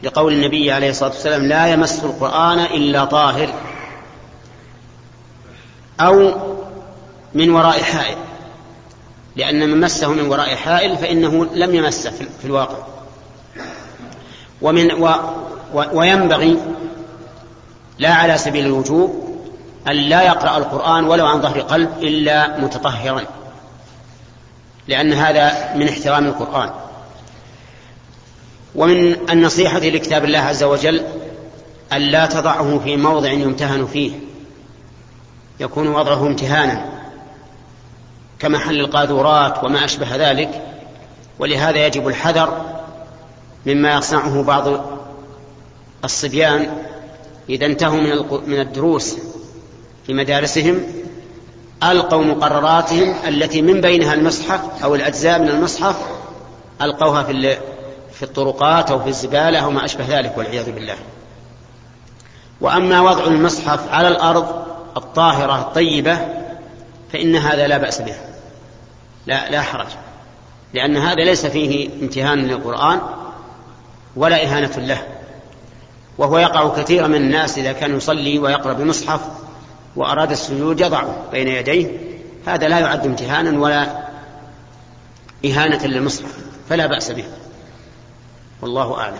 لقول 0.02 0.32
النبي 0.32 0.72
عليه 0.72 0.90
الصلاة 0.90 1.10
والسلام 1.10 1.42
لا 1.42 1.66
يمس 1.66 2.04
القرآن 2.04 2.58
إلا 2.58 3.04
طاهر. 3.04 3.48
أو 6.00 6.32
من 7.34 7.50
وراء 7.50 7.82
حائل. 7.82 8.16
لأن 9.36 9.68
من 9.68 9.80
مسه 9.80 10.12
من 10.12 10.28
وراء 10.28 10.54
حائل 10.56 10.96
فإنه 10.96 11.44
لم 11.44 11.74
يمسه 11.74 12.10
في 12.10 12.44
الواقع. 12.44 12.78
ومن 14.62 14.92
و 14.92 15.08
و 15.74 15.84
وينبغي 15.92 16.58
لا 17.98 18.14
على 18.14 18.38
سبيل 18.38 18.66
الوجوب 18.66 19.23
أن 19.88 19.96
لا 19.96 20.22
يقرأ 20.22 20.58
القرآن 20.58 21.04
ولو 21.04 21.26
عن 21.26 21.42
ظهر 21.42 21.60
قلب 21.60 21.90
إلا 22.02 22.60
متطهرا 22.60 23.24
لأن 24.88 25.12
هذا 25.12 25.74
من 25.74 25.88
احترام 25.88 26.26
القرآن. 26.26 26.70
ومن 28.74 29.30
النصيحة 29.30 29.78
لكتاب 29.78 30.24
الله 30.24 30.38
عز 30.38 30.62
وجل 30.62 31.04
أن 31.92 32.00
لا 32.00 32.26
تضعه 32.26 32.78
في 32.78 32.96
موضع 32.96 33.30
يمتهن 33.30 33.86
فيه. 33.86 34.12
يكون 35.60 35.88
وضعه 35.88 36.26
امتهانا. 36.26 36.84
كمحل 38.38 38.80
القاذورات 38.80 39.64
وما 39.64 39.84
أشبه 39.84 40.16
ذلك. 40.16 40.62
ولهذا 41.38 41.86
يجب 41.86 42.08
الحذر 42.08 42.64
مما 43.66 43.94
يصنعه 43.94 44.42
بعض 44.42 44.84
الصبيان 46.04 46.82
إذا 47.48 47.66
انتهوا 47.66 48.00
من 48.46 48.60
الدروس. 48.60 49.16
في 50.06 50.14
مدارسهم 50.14 50.82
ألقوا 51.82 52.24
مقرراتهم 52.24 53.14
التي 53.28 53.62
من 53.62 53.80
بينها 53.80 54.14
المصحف 54.14 54.84
أو 54.84 54.94
الأجزاء 54.94 55.38
من 55.38 55.48
المصحف 55.48 55.96
ألقوها 56.82 57.22
في 57.22 57.56
في 58.12 58.22
الطرقات 58.22 58.90
أو 58.90 59.00
في 59.00 59.08
الزبالة 59.08 59.58
أو 59.58 59.70
ما 59.70 59.84
أشبه 59.84 60.18
ذلك 60.18 60.38
والعياذ 60.38 60.72
بالله. 60.72 60.96
وأما 62.60 63.00
وضع 63.00 63.24
المصحف 63.24 63.88
على 63.88 64.08
الأرض 64.08 64.64
الطاهرة 64.96 65.60
الطيبة 65.60 66.18
فإن 67.12 67.36
هذا 67.36 67.66
لا 67.66 67.78
بأس 67.78 68.02
به. 68.02 68.14
لا 69.26 69.50
لا 69.50 69.62
حرج. 69.62 69.86
لأن 70.74 70.96
هذا 70.96 71.24
ليس 71.24 71.46
فيه 71.46 71.88
امتهان 72.02 72.46
للقرآن 72.46 73.00
ولا 74.16 74.44
إهانة 74.44 74.76
له. 74.76 75.02
وهو 76.18 76.38
يقع 76.38 76.68
كثيرا 76.68 77.06
من 77.06 77.14
الناس 77.14 77.58
إذا 77.58 77.72
كان 77.72 77.96
يصلي 77.96 78.38
ويقرأ 78.38 78.72
بمصحف 78.72 79.20
وأراد 79.96 80.30
السجود 80.30 80.80
يضعه 80.80 81.16
بين 81.32 81.48
يديه 81.48 81.86
هذا 82.46 82.68
لا 82.68 82.78
يعد 82.78 83.06
امتهانا 83.06 83.60
ولا 83.60 83.86
إهانة 85.44 85.86
للمصحف 85.86 86.36
فلا 86.68 86.86
بأس 86.86 87.10
به. 87.12 87.24
والله 88.62 88.98
أعلم. 89.00 89.16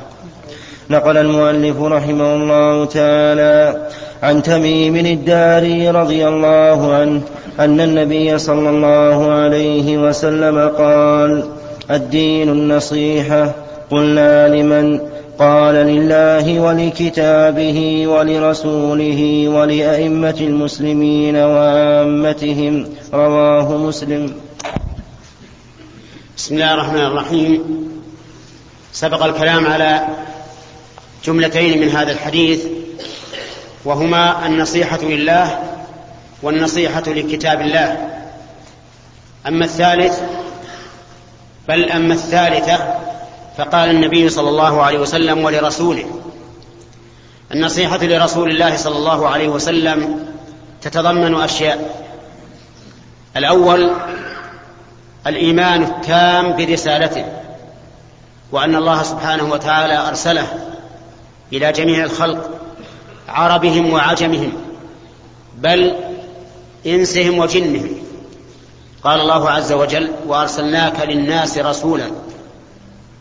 نقل 0.90 1.16
المؤلف 1.16 1.82
رحمه 1.82 2.34
الله 2.34 2.84
تعالى 2.84 3.88
عن 4.22 4.42
تميم 4.42 4.96
الداري 4.96 5.90
رضي 5.90 6.28
الله 6.28 6.94
عنه 6.94 7.22
أن 7.60 7.80
النبي 7.80 8.38
صلى 8.38 8.70
الله 8.70 9.32
عليه 9.32 9.98
وسلم 9.98 10.68
قال 10.68 11.50
الدين 11.90 12.48
النصيحة 12.48 13.52
قلنا 13.90 14.48
لمن 14.48 15.00
قال 15.38 15.74
لله 15.74 16.60
ولكتابه 16.60 18.06
ولرسوله 18.06 19.48
ولأئمة 19.48 20.36
المسلمين 20.40 21.36
وعامتهم. 21.36 22.88
رواه 23.12 23.76
مسلم. 23.76 24.34
بسم 26.36 26.54
الله 26.54 26.74
الرحمن 26.74 27.00
الرحيم. 27.00 27.62
سبق 28.92 29.24
الكلام 29.24 29.66
على 29.66 30.06
جملتين 31.24 31.80
من 31.80 31.88
هذا 31.88 32.12
الحديث 32.12 32.66
وهما 33.84 34.46
النصيحة 34.46 35.02
لله 35.02 35.58
والنصيحة 36.42 37.04
لكتاب 37.06 37.60
الله. 37.60 38.08
أما 39.48 39.64
الثالث 39.64 40.20
بل 41.68 41.90
أما 41.90 42.14
الثالثة 42.14 43.03
فقال 43.58 43.90
النبي 43.90 44.28
صلى 44.28 44.48
الله 44.48 44.82
عليه 44.82 44.98
وسلم 44.98 45.44
ولرسوله 45.44 46.04
النصيحة 47.52 47.98
لرسول 48.02 48.50
الله 48.50 48.76
صلى 48.76 48.96
الله 48.96 49.28
عليه 49.28 49.48
وسلم 49.48 50.26
تتضمن 50.82 51.34
أشياء. 51.34 52.06
الأول 53.36 53.90
الإيمان 55.26 55.82
التام 55.82 56.56
برسالته 56.56 57.24
وأن 58.52 58.74
الله 58.74 59.02
سبحانه 59.02 59.52
وتعالى 59.52 60.08
أرسله 60.08 60.46
إلى 61.52 61.72
جميع 61.72 62.04
الخلق 62.04 62.50
عربهم 63.28 63.92
وعجمهم 63.92 64.52
بل 65.58 65.94
إنسهم 66.86 67.38
وجنهم. 67.38 67.90
قال 69.04 69.20
الله 69.20 69.50
عز 69.50 69.72
وجل 69.72 70.10
وأرسلناك 70.26 71.00
للناس 71.00 71.58
رسولا 71.58 72.10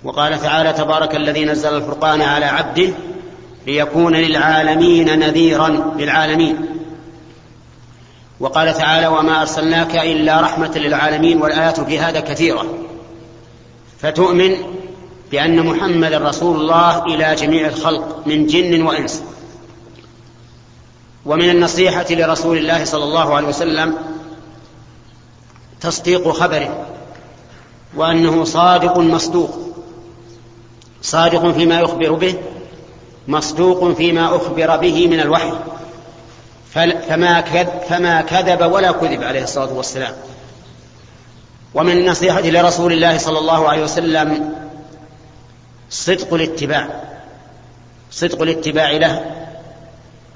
وقال 0.04 0.42
تعالى 0.42 0.74
تبارك 0.74 1.16
الذي 1.16 1.46
نزل 1.46 1.76
الفرقان 1.76 2.22
على 2.22 2.46
عبده 2.46 2.94
ليكون 3.68 4.16
للعالمين 4.16 5.20
نذيرا 5.20 5.94
للعالمين. 5.98 6.58
وقال 8.40 8.74
تعالى 8.74 9.08
وما 9.08 9.42
أرسلناك 9.42 9.96
إلا 9.96 10.42
رحمة 10.42 10.72
للعالمين 10.76 11.42
والآيات 11.42 11.80
في 11.80 12.00
هذا 12.00 12.20
كثيرة. 12.20 12.66
فتؤمن 14.00 14.56
بأن 15.32 15.66
محمدا 15.66 16.18
رسول 16.18 16.62
الله 16.62 17.06
إلى 17.06 17.36
جميع 17.36 17.68
الخلق 17.68 18.28
من 18.28 18.48
جن 18.48 18.82
وإنس. 18.82 19.24
ومن 21.26 21.50
النصيحة 21.50 22.06
لرسول 22.10 22.58
الله 22.58 22.84
صلى 22.84 23.04
الله 23.04 23.36
عليه 23.36 23.48
وسلم 23.48 23.96
تصديق 25.82 26.30
خبره 26.30 26.86
وأنه 27.96 28.44
صادق 28.44 28.98
مصدوق. 28.98 29.63
صادق 31.04 31.52
فيما 31.52 31.80
يخبر 31.80 32.12
به 32.12 32.36
مصدوق 33.28 33.92
فيما 33.92 34.36
أخبر 34.36 34.78
به 34.78 35.08
من 35.08 35.20
الوحي. 35.20 35.52
فما 36.74 37.42
فما 37.90 38.22
كذب 38.22 38.72
ولا 38.72 38.92
كذب 38.92 39.24
عليه 39.24 39.44
الصلاة 39.44 39.74
والسلام. 39.74 40.14
ومن 41.74 41.92
النصيحة 41.92 42.42
لرسول 42.42 42.94
الله 42.94 43.18
صلى 43.18 43.40
الله 43.40 43.70
عليه 43.70 43.84
وسلم 43.84 44.56
صدق 45.90 46.34
الاتباع. 46.34 46.88
صدق 48.12 48.42
الاتباع 48.42 48.92
له 48.92 49.26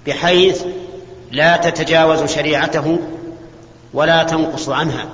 بحيث 0.07 0.63
لا 1.31 1.57
تتجاوز 1.57 2.31
شريعته 2.31 2.99
ولا 3.93 4.23
تنقص 4.23 4.69
عنها. 4.69 5.05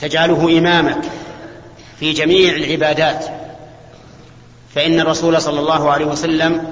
تجعله 0.00 0.58
إمامك 0.58 1.02
في 2.00 2.12
جميع 2.12 2.54
العبادات. 2.54 3.24
فإن 4.74 5.00
الرسول 5.00 5.42
صلى 5.42 5.60
الله 5.60 5.90
عليه 5.90 6.06
وسلم 6.06 6.64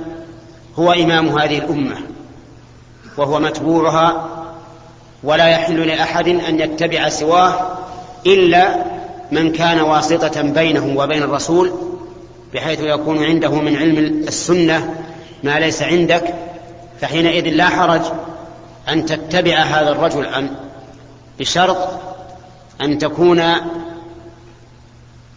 هو 0.78 0.92
إمام 0.92 1.38
هذه 1.38 1.58
الأمة 1.58 1.96
وهو 3.16 3.40
متبوعها 3.40 4.28
ولا 5.22 5.48
يحل 5.48 5.86
لأحد 5.86 6.28
أن 6.28 6.60
يتبع 6.60 7.08
سواه 7.08 7.78
إلا 8.26 8.84
من 9.32 9.52
كان 9.52 9.80
واسطة 9.80 10.42
بينه 10.42 10.94
وبين 10.96 11.22
الرسول 11.22 11.72
بحيث 12.54 12.80
يكون 12.80 13.24
عنده 13.24 13.54
من 13.54 13.76
علم 13.76 13.98
السنة 14.28 14.94
ما 15.42 15.60
ليس 15.60 15.82
عندك 15.82 16.34
فحينئذ 17.00 17.48
لا 17.48 17.68
حرج 17.68 18.00
أن 18.88 19.06
تتبع 19.06 19.56
هذا 19.62 19.90
الرجل 19.90 20.26
عن 20.26 20.50
بشرط 21.38 21.88
أن 22.80 22.98
تكون 22.98 23.42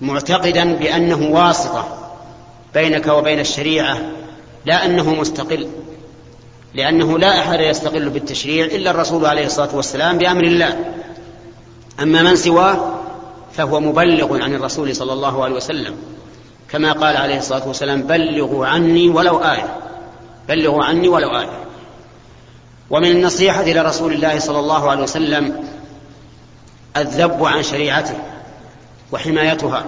معتقدا 0.01 0.73
بأنه 0.73 1.29
واسطة. 1.31 2.00
بينك 2.73 3.07
وبين 3.07 3.39
الشريعة 3.39 4.01
لا 4.65 4.85
أنه 4.85 5.13
مستقل 5.13 5.67
لأنه 6.73 7.19
لا 7.19 7.39
أحد 7.39 7.59
يستقل 7.59 8.09
بالتشريع 8.09 8.65
إلا 8.65 8.91
الرسول 8.91 9.25
عليه 9.25 9.45
الصلاة 9.45 9.75
والسلام 9.75 10.17
بأمر 10.17 10.43
الله. 10.43 10.93
أما 11.99 12.21
من 12.21 12.35
سواه 12.35 12.99
فهو 13.53 13.79
مبلغ 13.79 14.43
عن 14.43 14.55
الرسول 14.55 14.95
صلى 14.95 15.13
الله 15.13 15.43
عليه 15.43 15.55
وسلم. 15.55 15.95
كما 16.69 16.91
قال 16.91 17.17
عليه 17.17 17.37
الصلاة 17.37 17.67
والسلام 17.67 18.01
بلغوا 18.01 18.67
عني 18.67 19.09
ولو 19.09 19.37
آية 19.37 19.77
بلغوا 20.49 20.83
عني 20.83 21.07
ولو 21.07 21.29
آية. 21.29 21.63
ومن 22.89 23.11
النصيحة 23.11 23.65
لرسول 23.65 24.13
الله 24.13 24.39
صلى 24.39 24.59
الله 24.59 24.89
عليه 24.89 25.03
وسلم 25.03 25.63
الذب 26.97 27.45
عن 27.45 27.63
شريعته 27.63 28.17
وحمايتها. 29.11 29.85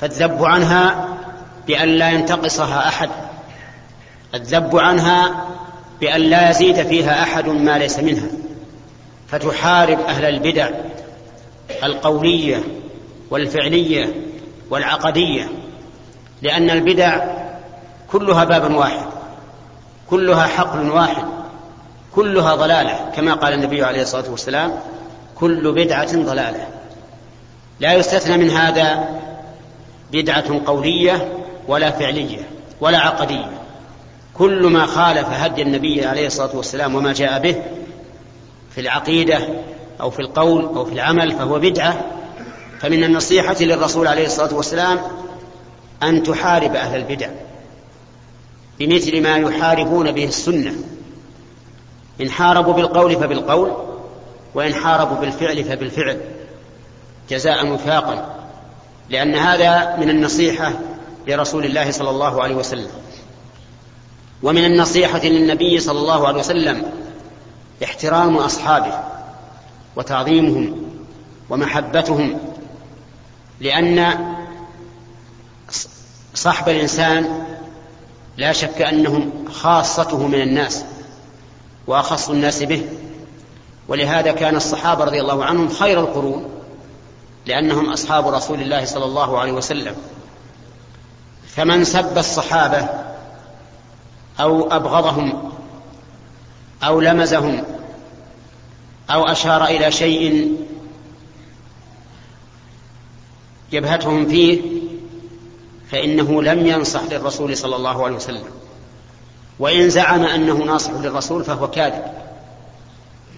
فالذب 0.00 0.44
عنها 0.44 1.08
بأن 1.66 1.88
لا 1.88 2.10
ينتقصها 2.10 2.88
أحد. 2.88 3.10
الذب 4.34 4.76
عنها 4.76 5.46
بأن 6.00 6.20
لا 6.20 6.50
يزيد 6.50 6.82
فيها 6.86 7.22
أحد 7.22 7.48
ما 7.48 7.78
ليس 7.78 7.98
منها. 7.98 8.28
فتحارب 9.28 10.00
أهل 10.00 10.24
البدع 10.24 10.70
القولية 11.84 12.64
والفعلية 13.30 14.14
والعقدية 14.70 15.48
لأن 16.42 16.70
البدع 16.70 17.24
كلها 18.12 18.44
باب 18.44 18.74
واحد 18.74 19.06
كلها 20.10 20.46
حقل 20.46 20.90
واحد 20.90 21.24
كلها 22.14 22.54
ضلالة 22.54 23.10
كما 23.16 23.34
قال 23.34 23.52
النبي 23.52 23.84
عليه 23.84 24.02
الصلاة 24.02 24.30
والسلام 24.30 24.72
كل 25.34 25.72
بدعة 25.72 26.16
ضلالة. 26.16 26.66
لا 27.80 27.92
يستثنى 27.94 28.36
من 28.36 28.50
هذا 28.50 29.08
بدعة 30.12 30.60
قولية 30.66 31.28
ولا 31.70 31.90
فعلية 31.90 32.48
ولا 32.80 32.98
عقدية. 32.98 33.50
كل 34.34 34.66
ما 34.66 34.86
خالف 34.86 35.28
هدي 35.28 35.62
النبي 35.62 36.04
عليه 36.04 36.26
الصلاة 36.26 36.56
والسلام 36.56 36.94
وما 36.94 37.12
جاء 37.12 37.38
به 37.38 37.62
في 38.74 38.80
العقيدة 38.80 39.48
أو 40.00 40.10
في 40.10 40.20
القول 40.20 40.64
أو 40.64 40.84
في 40.84 40.92
العمل 40.92 41.32
فهو 41.32 41.58
بدعة 41.58 42.04
فمن 42.80 43.04
النصيحة 43.04 43.56
للرسول 43.60 44.06
عليه 44.06 44.26
الصلاة 44.26 44.54
والسلام 44.54 44.98
أن 46.02 46.22
تحارب 46.22 46.76
أهل 46.76 47.00
البدع 47.00 47.28
بمثل 48.78 49.22
ما 49.22 49.36
يحاربون 49.36 50.12
به 50.12 50.24
السنة. 50.24 50.72
إن 52.20 52.30
حاربوا 52.30 52.72
بالقول 52.72 53.16
فبالقول 53.16 53.72
وإن 54.54 54.74
حاربوا 54.74 55.16
بالفعل 55.16 55.64
فبالفعل 55.64 56.20
جزاء 57.30 57.66
وفاقا 57.66 58.36
لأن 59.10 59.34
هذا 59.34 59.96
من 59.96 60.10
النصيحة 60.10 60.72
لرسول 61.30 61.64
الله 61.64 61.90
صلى 61.90 62.10
الله 62.10 62.42
عليه 62.42 62.54
وسلم. 62.54 62.90
ومن 64.42 64.64
النصيحة 64.64 65.24
للنبي 65.24 65.80
صلى 65.80 65.98
الله 65.98 66.28
عليه 66.28 66.38
وسلم 66.38 66.92
احترام 67.84 68.36
أصحابه 68.36 69.00
وتعظيمهم 69.96 70.76
ومحبتهم 71.50 72.38
لأن 73.60 74.18
صحب 76.34 76.68
الإنسان 76.68 77.46
لا 78.36 78.52
شك 78.52 78.82
أنهم 78.82 79.44
خاصته 79.52 80.26
من 80.26 80.40
الناس 80.42 80.84
وأخص 81.86 82.30
الناس 82.30 82.62
به. 82.62 82.86
ولهذا 83.88 84.32
كان 84.32 84.56
الصحابة 84.56 85.04
رضي 85.04 85.20
الله 85.20 85.44
عنهم 85.44 85.68
خير 85.68 86.00
القرون 86.00 86.44
لأنهم 87.46 87.92
أصحاب 87.92 88.28
رسول 88.28 88.60
الله 88.60 88.84
صلى 88.84 89.04
الله 89.04 89.38
عليه 89.38 89.52
وسلم. 89.52 89.94
فمن 91.56 91.84
سب 91.84 92.18
الصحابة 92.18 92.88
أو 94.40 94.72
أبغضهم 94.72 95.52
أو 96.82 97.00
لمزهم 97.00 97.64
أو 99.10 99.24
أشار 99.24 99.64
إلى 99.64 99.92
شيء 99.92 100.56
جبهتهم 103.72 104.28
فيه 104.28 104.60
فإنه 105.90 106.42
لم 106.42 106.66
ينصح 106.66 107.02
للرسول 107.10 107.56
صلى 107.56 107.76
الله 107.76 108.04
عليه 108.04 108.16
وسلم. 108.16 108.44
وإن 109.58 109.90
زعم 109.90 110.22
أنه 110.22 110.54
ناصح 110.54 110.90
للرسول 110.90 111.44
فهو 111.44 111.70
كاذب. 111.70 112.04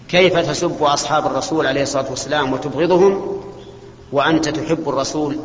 كيف 0.09 0.37
تسب 0.37 0.83
أصحاب 0.83 1.25
الرسول 1.25 1.67
عليه 1.67 1.83
الصلاة 1.83 2.09
والسلام 2.09 2.53
وتبغضهم 2.53 3.41
وأنت 4.11 4.49
تحب 4.49 4.89
الرسول 4.89 5.39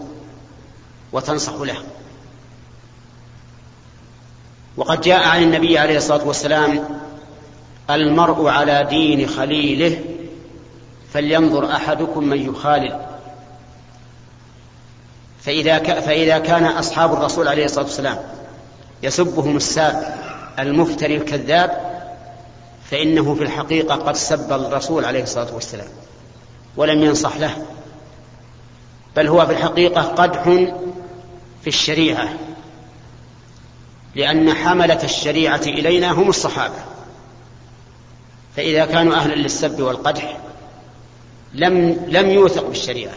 وتنصح 1.13 1.53
له؟ 1.53 1.77
وقد 4.79 5.01
جاء 5.01 5.29
عن 5.29 5.43
النبي 5.43 5.79
عليه 5.79 5.97
الصلاة 5.97 6.27
والسلام 6.27 6.85
المرء 7.91 8.49
على 8.49 8.87
دين 8.91 9.29
خليله 9.29 9.99
فلينظر 11.13 11.73
أحدكم 11.73 12.25
من 12.25 12.51
يخالل. 12.51 13.01
فإذا, 15.41 15.79
فإذا 15.79 16.39
كان 16.39 16.65
أصحاب 16.65 17.13
الرسول 17.13 17.49
عليه 17.49 17.65
الصلاة 17.65 17.85
والسلام 17.85 18.19
يسبهم 19.03 19.57
الساب 19.57 20.15
المفتري 20.59 21.17
الكذاب 21.17 22.01
فإنه 22.91 23.35
في 23.35 23.43
الحقيقة 23.43 23.95
قد 23.95 24.17
سب 24.17 24.53
الرسول 24.53 25.05
عليه 25.05 25.23
الصلاة 25.23 25.55
والسلام 25.55 25.89
ولم 26.77 27.03
ينصح 27.03 27.37
له. 27.37 27.67
بل 29.17 29.29
هو 29.29 29.47
في 29.47 29.53
الحقيقة 29.53 30.03
قدح 30.03 30.43
في 31.63 31.67
الشريعة. 31.67 32.29
لأن 34.15 34.55
حملة 34.55 35.05
الشريعة 35.05 35.61
إلينا 35.61 36.11
هم 36.11 36.29
الصحابة. 36.29 36.75
فإذا 38.57 38.87
كانوا 38.87 39.15
أهلا 39.15 39.35
للسب 39.35 39.81
والقدح 39.81 40.37
لم 41.55 42.07
لم 42.09 42.31
يوثق 42.31 42.69
بالشريعة 42.69 43.15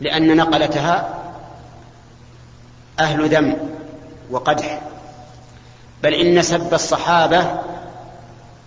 لأن 0.00 0.36
نقلتها 0.36 1.22
أهل 2.98 3.28
ذم 3.28 3.56
وقدح. 4.30 4.82
بل 6.02 6.14
إن 6.14 6.42
سب 6.42 6.74
الصحابة 6.74 7.60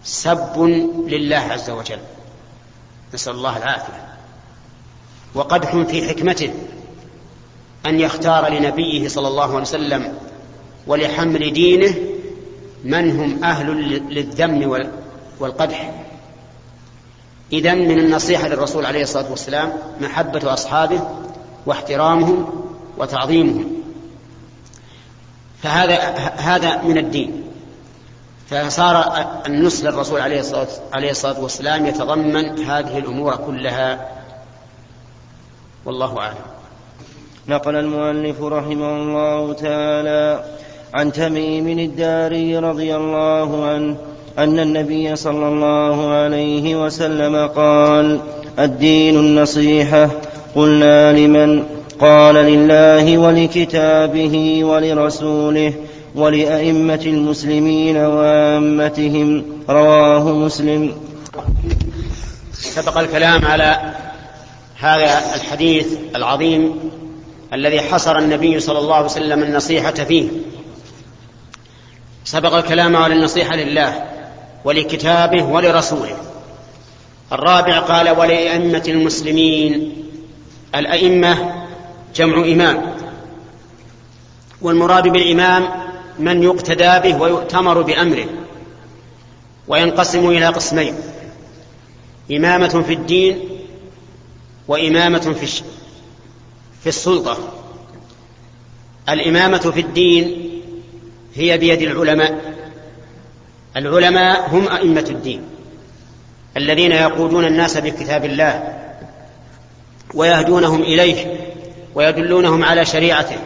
سب 0.04 0.62
لله 1.08 1.38
عز 1.38 1.70
وجل. 1.70 2.00
نسأل 3.14 3.34
الله 3.34 3.58
العافية. 3.58 4.08
وقدح 5.36 5.76
في 5.76 6.10
حكمته 6.10 6.54
أن 7.86 8.00
يختار 8.00 8.48
لنبيه 8.50 9.08
صلى 9.08 9.28
الله 9.28 9.44
عليه 9.44 9.62
وسلم 9.62 10.18
ولحمل 10.88 11.54
دينه 11.54 11.96
من 12.84 13.20
هم 13.20 13.44
أهل 13.44 13.68
للذم 14.10 14.88
والقدح. 15.40 16.04
إذا 17.54 17.74
من 17.74 18.00
النصيحة 18.00 18.48
للرسول 18.48 18.86
عليه 18.86 19.02
الصلاة 19.02 19.30
والسلام 19.30 19.74
محبة 20.02 20.54
أصحابه 20.54 21.02
واحترامهم 21.66 22.64
وتعظيمهم. 22.98 23.72
فهذا 25.64 25.96
هذا 26.38 26.82
من 26.82 26.98
الدين. 26.98 27.44
فصار 28.50 29.26
النصح 29.46 29.84
للرسول 29.84 30.22
عليه 30.22 30.40
الصلاة, 30.40 30.68
عليه 30.94 31.12
الصلاة 31.12 31.42
والسلام 31.42 31.86
يتضمن 31.86 32.64
هذه 32.64 32.98
الأمور 32.98 33.36
كلها. 33.36 34.10
والله 35.86 36.20
أعلم. 36.20 36.36
نقل 37.48 37.76
المؤلف 37.76 38.42
رحمه 38.42 38.96
الله 38.96 39.54
تعالى 39.54 40.58
عن 40.98 41.12
تميم 41.12 41.68
الداري 41.68 42.58
رضي 42.58 42.96
الله 42.96 43.66
عنه 43.66 43.96
أن 44.38 44.60
النبي 44.60 45.16
صلى 45.16 45.48
الله 45.48 46.10
عليه 46.10 46.86
وسلم 46.86 47.48
قال 47.48 48.20
الدين 48.60 49.20
النصيحة 49.20 50.10
قلنا 50.56 51.14
لمن 51.14 51.64
قال 52.00 52.36
لله 52.36 53.18
ولكتابه 53.18 54.64
ولرسوله 54.64 55.74
ولأئمة 56.16 57.04
المسلمين 57.06 57.98
وعامتهم 57.98 59.44
رواه 59.70 60.36
مسلم. 60.36 60.94
سبق 62.54 62.98
الكلام 62.98 63.46
على 63.46 63.94
هذا 64.80 65.36
الحديث 65.36 65.88
العظيم 66.16 66.76
الذي 67.54 67.82
حصر 67.82 68.18
النبي 68.18 68.60
صلى 68.60 68.80
الله 68.80 68.96
عليه 68.96 69.06
وسلم 69.06 69.44
النصيحة 69.44 69.92
فيه. 69.92 70.28
سبق 72.28 72.54
الكلام 72.54 72.96
على 72.96 73.14
النصيحة 73.14 73.56
لله 73.56 74.06
ولكتابه 74.66 75.44
ولرسوله. 75.44 76.18
الرابع 77.32 77.80
قال 77.80 78.10
ولأئمة 78.10 78.84
المسلمين 78.88 79.94
الأئمة 80.76 81.66
جمع 82.16 82.38
إمام. 82.38 82.96
والمراد 84.62 85.08
بالإمام 85.08 85.70
من 86.20 86.44
يقتدى 86.44 87.00
به 87.00 87.22
ويؤتمر 87.22 87.82
بأمره 87.82 88.28
وينقسم 89.68 90.30
إلى 90.30 90.48
قسمين 90.48 90.96
إمامة 92.32 92.84
في 92.88 92.94
الدين 92.94 93.40
وإمامة 94.68 95.36
في 95.40 95.64
في 96.82 96.88
السلطة. 96.88 97.38
الإمامة 99.10 99.72
في 99.72 99.80
الدين 99.80 100.47
هي 101.38 101.58
بيد 101.58 101.82
العلماء. 101.82 102.56
العلماء 103.76 104.50
هم 104.50 104.68
أئمة 104.68 105.06
الدين 105.10 105.42
الذين 106.58 106.92
يقودون 106.92 107.46
الناس 107.46 107.78
بكتاب 107.78 108.26
الله 108.26 108.74
ويهدونهم 110.14 110.82
إليه 110.82 111.38
ويدلونهم 111.96 112.64
على 112.64 112.86
شريعته. 112.86 113.38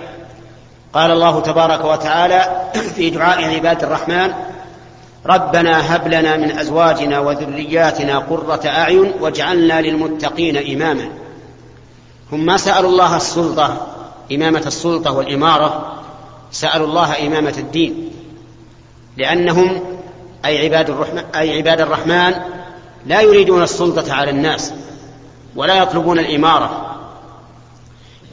قال 0.93 1.11
الله 1.11 1.41
تبارك 1.41 1.85
وتعالى 1.85 2.69
في 2.95 3.09
دعاء 3.09 3.55
عباد 3.55 3.83
الرحمن 3.83 4.33
ربنا 5.25 5.95
هب 5.95 6.07
لنا 6.07 6.37
من 6.37 6.57
أزواجنا 6.57 7.19
وذرياتنا 7.19 8.19
قرة 8.19 8.61
أعين 8.65 9.11
واجعلنا 9.19 9.81
للمتقين 9.81 10.75
إماما. 10.75 11.09
هم 12.31 12.45
ما 12.45 12.57
سالوا 12.57 12.89
الله 12.89 13.15
السلطة 13.15 13.87
إمامة 14.31 14.63
السلطة 14.65 15.11
والإمارة 15.11 16.00
سألوا 16.51 16.87
الله 16.87 17.27
إمامة 17.27 17.53
الدين 17.57 18.11
لأنهم 19.17 19.81
أي 20.45 20.57
عباد 20.63 20.89
الرحمن 20.89 21.23
أي 21.35 21.57
عباد 21.57 21.81
الرحمن 21.81 22.33
لا 23.05 23.21
يريدون 23.21 23.63
السلطة 23.63 24.13
على 24.13 24.29
الناس 24.31 24.73
ولا 25.55 25.75
يطلبون 25.75 26.19
الإمارة. 26.19 26.97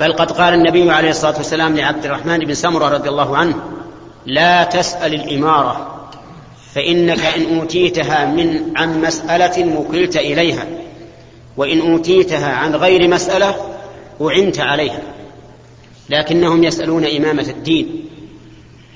بل 0.00 0.12
قد 0.12 0.33
قال 0.33 0.54
النبي 0.54 0.90
عليه 0.90 1.11
الصلاة 1.11 1.37
والسلام 1.37 1.76
لعبد 1.76 2.04
الرحمن 2.04 2.38
بن 2.38 2.54
سمرة 2.54 2.88
رضي 2.88 3.09
الله 3.09 3.37
عنه 3.37 3.54
لا 4.26 4.64
تسأل 4.64 5.14
الإمارة 5.14 5.94
فإنك 6.74 7.20
إن 7.20 7.59
أوتيتها 7.59 8.24
من 8.24 8.72
عن 8.76 9.00
مسألة 9.00 9.78
وكلت 9.78 10.16
إليها 10.16 10.66
وإن 11.57 11.92
أوتيتها 11.92 12.52
عن 12.52 12.74
غير 12.74 13.09
مسألة 13.09 13.57
أعنت 14.20 14.61
عليها. 14.61 15.02
لكنهم 16.11 16.64
يسألون 16.64 17.04
إمامة 17.04 17.42
الدين. 17.48 18.08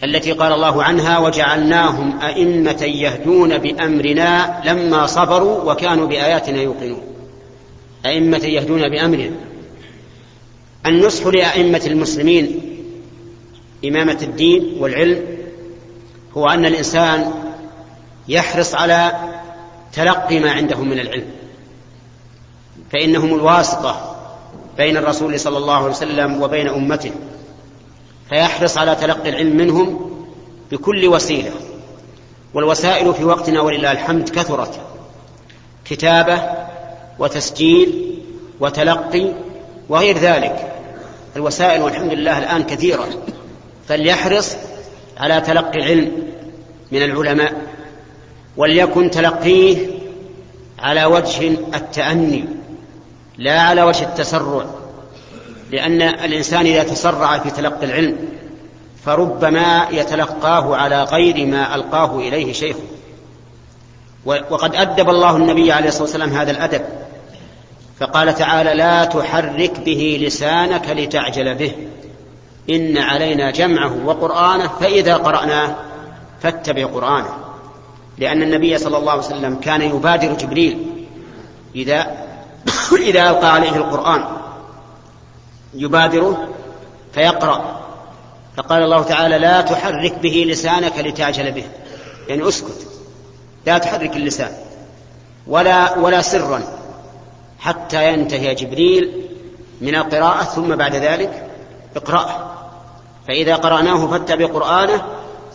التي 0.05 0.33
قال 0.33 0.53
الله 0.53 0.83
عنها 0.83 1.19
وجعلناهم 1.19 2.21
أئمة 2.21 2.83
يهدون 2.83 3.59
بأمرنا 3.59 4.61
لما 4.65 5.07
صبروا 5.07 5.73
وكانوا 5.73 6.07
بآياتنا 6.07 6.63
يوقنون. 6.63 7.03
أئمة 8.07 8.45
يهدون 8.45 8.89
بأمرنا. 8.89 9.37
النصح 10.87 11.27
لأئمة 11.27 11.83
المسلمين 11.87 12.61
إمامة 13.85 14.19
الدين 14.23 14.77
والعلم 14.81 15.39
هو 16.37 16.49
أن 16.49 16.67
الإنسان 16.67 17.33
يحرص 18.29 18.75
على 18.75 19.13
تلقي 19.93 20.41
ما 20.41 20.51
عندهم 20.51 20.89
من 20.89 21.01
العلم 21.01 21.27
فإنهم 22.93 23.35
الواسطة 23.35 24.17
بين 24.77 24.97
الرسول 24.97 25.41
صلى 25.41 25.59
الله 25.59 25.77
عليه 25.77 25.91
وسلم 25.91 26.43
وبين 26.43 26.69
أمته. 26.69 27.11
فيحرص 28.33 28.79
على 28.79 28.95
تلقي 28.95 29.29
العلم 29.29 29.57
منهم 29.57 30.11
بكل 30.71 31.09
وسيلة. 31.09 31.51
والوسائل 32.55 33.15
في 33.15 33.25
وقتنا 33.25 33.61
ولله 33.61 33.93
الحمد 33.93 34.29
كثرت. 34.29 34.81
كتابة 35.85 36.43
وتسجيل 37.19 38.19
وتلقي 38.61 39.33
وغير 39.89 40.19
ذلك. 40.19 40.73
الوسائل 41.37 41.83
والحمد 41.83 42.13
لله 42.13 42.39
الآن 42.39 42.63
كثيرة. 42.63 43.09
فليحرص 43.89 44.57
على 45.19 45.41
تلقي 45.41 45.79
العلم 45.79 46.13
من 46.93 47.03
العلماء 47.03 47.63
وليكن 48.57 49.11
تلقيه 49.11 49.87
على 50.79 51.05
وجه 51.05 51.49
التأني 51.75 52.45
لا 53.39 53.61
على 53.61 53.83
وجه 53.83 54.05
التسرع. 54.05 54.82
لأن 55.73 56.03
الإنسان 56.03 56.67
إذا 56.67 56.83
تسرع 56.83 57.39
في 57.39 57.51
تلقي 57.51 57.87
العلم 57.87 58.17
فربما 59.05 59.87
يتلقاه 59.91 60.77
على 60.77 61.03
غير 61.03 61.47
ما 61.47 61.75
ألقاه 61.75 62.19
إليه 62.19 62.53
شيخه. 62.53 62.81
وقد 64.27 64.75
أدب 64.75 65.11
الله 65.11 65.37
النبي 65.37 65.73
عليه 65.73 65.89
الصلاة 65.89 66.03
والسلام 66.03 66.31
هذا 66.31 66.51
الأدب. 66.51 66.83
فقال 68.01 68.35
تعالى 68.35 68.75
لا 68.75 69.05
تحرك 69.05 69.81
به 69.81 70.21
لسانك 70.23 70.89
لتعجل 70.89 71.55
به 71.55 71.73
إن 72.71 72.99
علينا 72.99 73.51
جمعه 73.51 74.07
وقرآنه 74.07 74.71
فإذا 74.81 75.17
قرأناه 75.17 75.75
فاتبع 76.43 76.87
قرآنه. 76.87 77.35
لأن 78.19 78.43
النبي 78.43 78.79
صلى 78.79 78.97
الله 78.99 79.13
عليه 79.13 79.23
وسلم 79.23 79.55
كان 79.55 79.83
يبادر 79.83 80.33
جبريل 80.33 80.87
إذا 81.75 82.07
إذا 83.09 83.31
ألقى 83.31 83.53
عليه 83.55 83.77
القرآن. 83.77 84.42
يبادره 85.75 86.49
فيقرأ. 87.15 87.83
فقال 88.57 88.83
الله 88.83 89.03
تعالى 89.03 89.39
لا 89.39 89.61
تحرك 89.61 90.19
به 90.19 90.45
لسانك 90.49 90.99
لتعجل 90.99 91.53
به. 91.53 91.65
يعني 92.29 92.49
اسكت. 92.49 92.87
لا 93.67 93.79
تحرك 93.79 94.17
اللسان. 94.17 94.53
ولا 95.47 95.99
ولا 95.99 96.23
سرا. 96.23 96.63
حتى 97.59 98.13
ينتهي 98.13 98.55
جبريل 98.55 99.27
من 99.81 99.95
القراءة 99.95 100.45
ثم 100.45 100.77
بعد 100.77 100.95
ذلك 100.95 101.51
اقرأه. 101.97 102.53
فإذا 103.29 103.57
قرأناه 103.57 104.07
فاتبع 104.07 104.47
قرآنه 104.47 105.03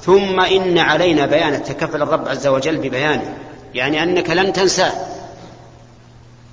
ثم 0.02 0.40
إن 0.40 0.78
علينا 0.78 1.26
بيانه 1.26 1.58
تكفل 1.58 2.02
الرب 2.02 2.28
عز 2.28 2.48
وجل 2.48 2.78
ببيانه. 2.78 3.38
يعني 3.74 4.04
أنك 4.04 4.30
لن 4.30 4.54
تنساه. 4.54 5.17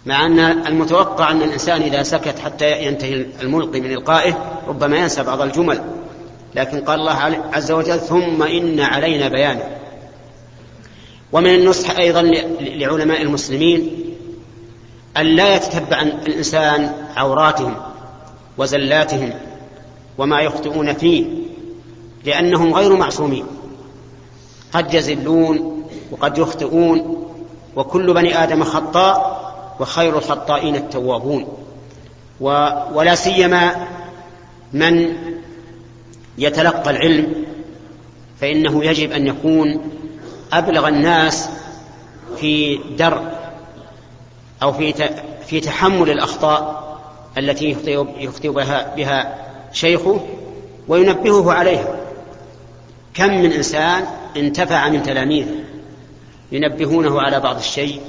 مع 0.06 0.26
أن 0.26 0.38
المتوقع 0.40 1.30
أن 1.30 1.42
الإنسان 1.42 1.82
إذا 1.82 2.02
سكت 2.02 2.38
حتى 2.38 2.82
ينتهي 2.82 3.26
الملقي 3.42 3.80
من 3.80 3.92
إلقائه 3.92 4.60
ربما 4.68 4.96
ينسى 4.96 5.22
بعض 5.22 5.40
الجمل. 5.40 5.80
لكن 6.54 6.80
قال 6.80 7.00
الله 7.00 7.42
عز 7.52 7.72
وجل 7.72 8.00
ثم 8.00 8.42
إن 8.42 8.80
علينا 8.80 9.28
بيانه. 9.28 9.76
ومن 11.32 11.54
النصح 11.54 11.98
أيضا 11.98 12.22
لعلماء 12.60 13.22
المسلمين 13.22 13.90
أن 15.16 15.26
لا 15.26 15.54
يتتبع 15.54 16.02
الإنسان 16.02 16.92
عوراتهم 17.16 17.76
وزلاتهم 18.58 19.32
وما 20.18 20.40
يخطئون 20.40 20.92
فيه 20.92 21.24
لأنهم 22.24 22.74
غير 22.74 22.96
معصومين. 22.96 23.46
قد 24.72 24.94
يزلون 24.94 25.84
وقد 26.10 26.38
يخطئون 26.38 27.26
وكل 27.76 28.14
بني 28.14 28.42
آدم 28.44 28.64
خطاء 28.64 29.33
وخير 29.80 30.18
الخطائين 30.18 30.76
التوابون. 30.76 31.48
ولا 32.40 33.14
سيما 33.14 33.86
من 34.72 35.16
يتلقى 36.38 36.90
العلم 36.90 37.44
فإنه 38.40 38.84
يجب 38.84 39.12
أن 39.12 39.26
يكون 39.26 39.90
أبلغ 40.52 40.88
الناس 40.88 41.48
في 42.36 42.78
درء 42.98 43.34
أو 44.62 44.72
في 44.72 45.10
في 45.46 45.60
تحمل 45.60 46.10
الأخطاء 46.10 46.84
التي 47.38 47.70
يخطئ 48.18 48.48
بها, 48.48 48.94
بها 48.96 49.34
شيخه 49.72 50.20
وينبهه 50.88 51.52
عليها. 51.52 51.96
كم 53.14 53.30
من 53.30 53.52
إنسان 53.52 54.04
انتفع 54.36 54.88
من 54.88 55.02
تلاميذه 55.02 55.54
ينبهونه 56.52 57.20
على 57.20 57.40
بعض 57.40 57.56
الشيء 57.56 58.00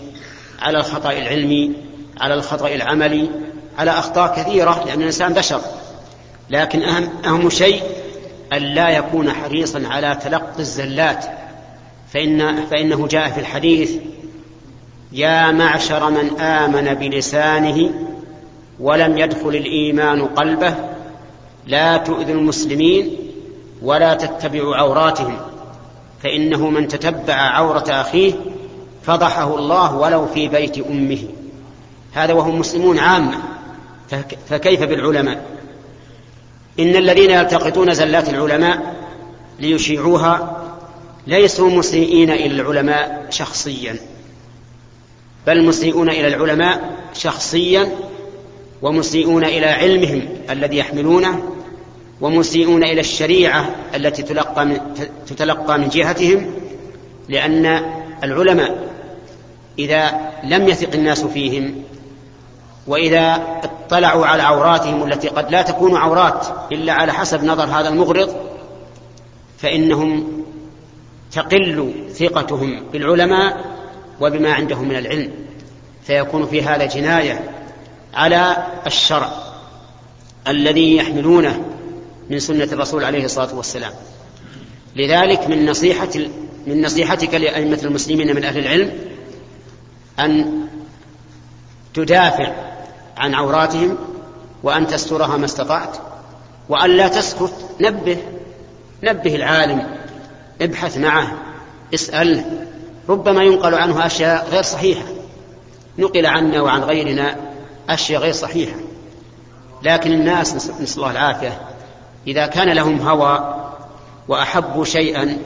على 0.61 0.77
الخطأ 0.77 1.11
العلمي 1.11 1.71
على 2.21 2.33
الخطأ 2.33 2.67
العملي 2.67 3.29
على 3.77 3.91
أخطاء 3.91 4.35
كثيرة 4.35 4.83
لأن 4.85 4.99
الإنسان 4.99 5.33
بشر. 5.33 5.61
لكن 6.49 6.83
أهم, 6.83 7.09
أهم 7.25 7.49
شيء 7.49 7.83
أن 8.53 8.61
لا 8.61 8.89
يكون 8.89 9.31
حريصا 9.31 9.83
على 9.87 10.19
تلقي 10.23 10.59
الزلات. 10.59 11.25
فإن 12.13 12.65
فإنه 12.65 13.07
جاء 13.07 13.29
في 13.29 13.39
الحديث 13.39 13.91
يا 15.11 15.51
معشر 15.51 16.09
من 16.09 16.39
آمن 16.39 16.93
بلسانه 16.93 17.91
ولم 18.79 19.17
يدخل 19.17 19.49
الإيمان 19.49 20.21
قلبه 20.25 20.75
لا 21.67 21.97
تؤذوا 21.97 22.35
المسلمين 22.35 23.17
ولا 23.81 24.13
تتبعوا 24.13 24.75
عوراتهم 24.75 25.37
فإنه 26.23 26.69
من 26.69 26.87
تتبع 26.87 27.33
عورة 27.33 27.85
أخيه 27.89 28.33
فضحه 29.05 29.55
الله 29.55 29.95
ولو 29.95 30.25
في 30.27 30.47
بيت 30.47 30.77
أمه. 30.77 31.23
هذا 32.13 32.33
وهم 32.33 32.59
مسلمون 32.59 32.99
عامة. 32.99 33.37
فكيف 34.49 34.83
بالعلماء؟ 34.83 35.45
إن 36.79 36.95
الذين 36.95 37.31
يلتقطون 37.31 37.93
زلات 37.93 38.29
العلماء 38.29 38.95
ليشيعوها 39.59 40.61
ليسوا 41.27 41.69
مسيئين 41.69 42.29
إلى 42.29 42.61
العلماء 42.61 43.27
شخصيا. 43.29 43.95
بل 45.47 45.63
مسيئون 45.63 46.09
إلى 46.09 46.27
العلماء 46.27 46.95
شخصيا 47.13 47.89
ومسيئون 48.81 49.45
إلى 49.45 49.65
علمهم 49.65 50.27
الذي 50.49 50.77
يحملونه 50.77 51.43
ومسيئون 52.21 52.83
إلى 52.83 52.99
الشريعة 52.99 53.75
التي 53.95 54.23
تلقى 54.23 54.81
تتلقى 55.27 55.79
من 55.79 55.89
جهتهم 55.89 56.51
لأن 57.29 57.65
العلماء 58.23 58.94
إذا 59.79 60.31
لم 60.43 60.67
يثق 60.67 60.93
الناس 60.93 61.25
فيهم 61.25 61.83
وإذا 62.87 63.41
اطلعوا 63.63 64.25
على 64.25 64.43
عوراتهم 64.43 65.11
التي 65.11 65.27
قد 65.27 65.51
لا 65.51 65.61
تكون 65.61 65.95
عورات 65.95 66.47
إلا 66.71 66.93
على 66.93 67.13
حسب 67.13 67.43
نظر 67.43 67.63
هذا 67.63 67.89
المغرض 67.89 68.35
فإنهم 69.57 70.43
تقل 71.31 71.93
ثقتهم 72.13 72.83
بالعلماء 72.93 73.65
وبما 74.21 74.53
عندهم 74.53 74.87
من 74.87 74.95
العلم 74.95 75.31
فيكون 76.03 76.45
في 76.45 76.61
هذا 76.61 76.85
جناية 76.85 77.43
على 78.13 78.67
الشرع 78.87 79.29
الذي 80.47 80.95
يحملونه 80.95 81.65
من 82.29 82.39
سنة 82.39 82.63
الرسول 82.63 83.03
عليه 83.03 83.25
الصلاة 83.25 83.55
والسلام. 83.55 83.91
لذلك 84.95 85.49
من 85.49 85.69
نصيحة 85.69 86.09
من 86.67 86.85
نصيحتك 86.85 87.33
لأئمة 87.33 87.79
المسلمين 87.83 88.35
من 88.35 88.43
أهل 88.43 88.57
العلم 88.57 88.91
أن 90.19 90.67
تدافع 91.93 92.53
عن 93.17 93.33
عوراتهم 93.33 93.97
وأن 94.63 94.87
تسترها 94.87 95.37
ما 95.37 95.45
استطعت 95.45 95.97
وأن 96.69 96.89
لا 96.89 97.07
تسكت. 97.07 97.53
نبه 97.81 98.17
نبه 99.03 99.35
العالم 99.35 99.87
ابحث 100.61 100.97
معه 100.97 101.31
اسأله 101.93 102.45
ربما 103.09 103.43
ينقل 103.43 103.75
عنه 103.75 104.05
أشياء 104.05 104.49
غير 104.49 104.63
صحيحة. 104.63 105.05
نقل 105.97 106.25
عنا 106.25 106.61
وعن 106.61 106.81
غيرنا 106.81 107.35
أشياء 107.89 108.21
غير 108.21 108.33
صحيحة. 108.33 108.75
لكن 109.83 110.11
الناس 110.11 110.55
نسأل 110.55 110.97
الله 110.97 111.11
العافية. 111.11 111.61
إذا 112.27 112.45
كان 112.45 112.69
لهم 112.69 113.01
هوى 113.01 113.61
وأحبوا 114.27 114.85
شيئا 114.85 115.37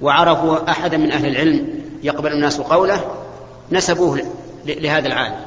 وعرفوا 0.00 0.70
أحدا 0.70 0.96
من 0.96 1.12
أهل 1.12 1.26
العلم 1.26 1.80
يقبل 2.02 2.32
الناس 2.32 2.60
قوله 2.60 3.19
نسبوه 3.72 4.22
لهذا 4.66 5.06
العالم. 5.08 5.40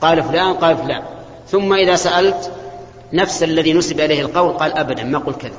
قال 0.00 0.22
فلان 0.22 0.54
قال 0.54 0.76
فلان. 0.76 1.02
ثم 1.48 1.72
إذا 1.72 1.96
سألت 1.96 2.52
نفس 3.12 3.42
الذي 3.42 3.72
نسب 3.72 4.00
إليه 4.00 4.20
القول 4.20 4.52
قال 4.52 4.78
أبدا 4.78 5.04
ما 5.04 5.18
قلت 5.18 5.40
كذا. 5.40 5.58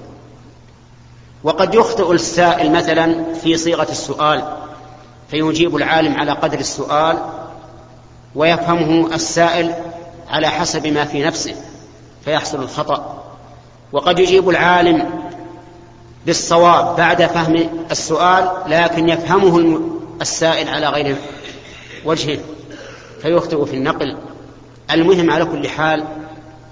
وقد 1.44 1.76
يخطئ 1.76 2.12
السائل 2.12 2.72
مثلا 2.72 3.34
في 3.34 3.58
صيغة 3.58 3.88
السؤال 3.92 4.58
فيجيب 5.32 5.76
العالم 5.76 6.16
على 6.16 6.32
قدر 6.32 6.60
السؤال 6.60 7.18
ويفهمه 8.36 9.16
السائل 9.16 9.74
على 10.30 10.48
حسب 10.48 10.88
ما 10.88 11.06
في 11.06 11.24
نفسه 11.24 11.56
فيحصل 12.26 12.64
الخطأ. 12.64 13.24
وقد 13.92 14.20
يجيب 14.20 14.50
العالم 14.50 15.10
بالصواب 16.26 16.96
بعد 16.96 17.26
فهم 17.26 17.70
السؤال 17.92 18.52
لكن 18.68 19.10
يفهمه 19.10 19.80
السائل 20.22 20.70
على 20.70 20.88
غير 20.88 21.16
وجهه 22.06 22.40
فيخطئ 23.22 23.66
في 23.66 23.74
النقل. 23.74 24.18
المهم 24.92 25.32
على 25.32 25.46
كل 25.46 25.70
حال 25.70 26.04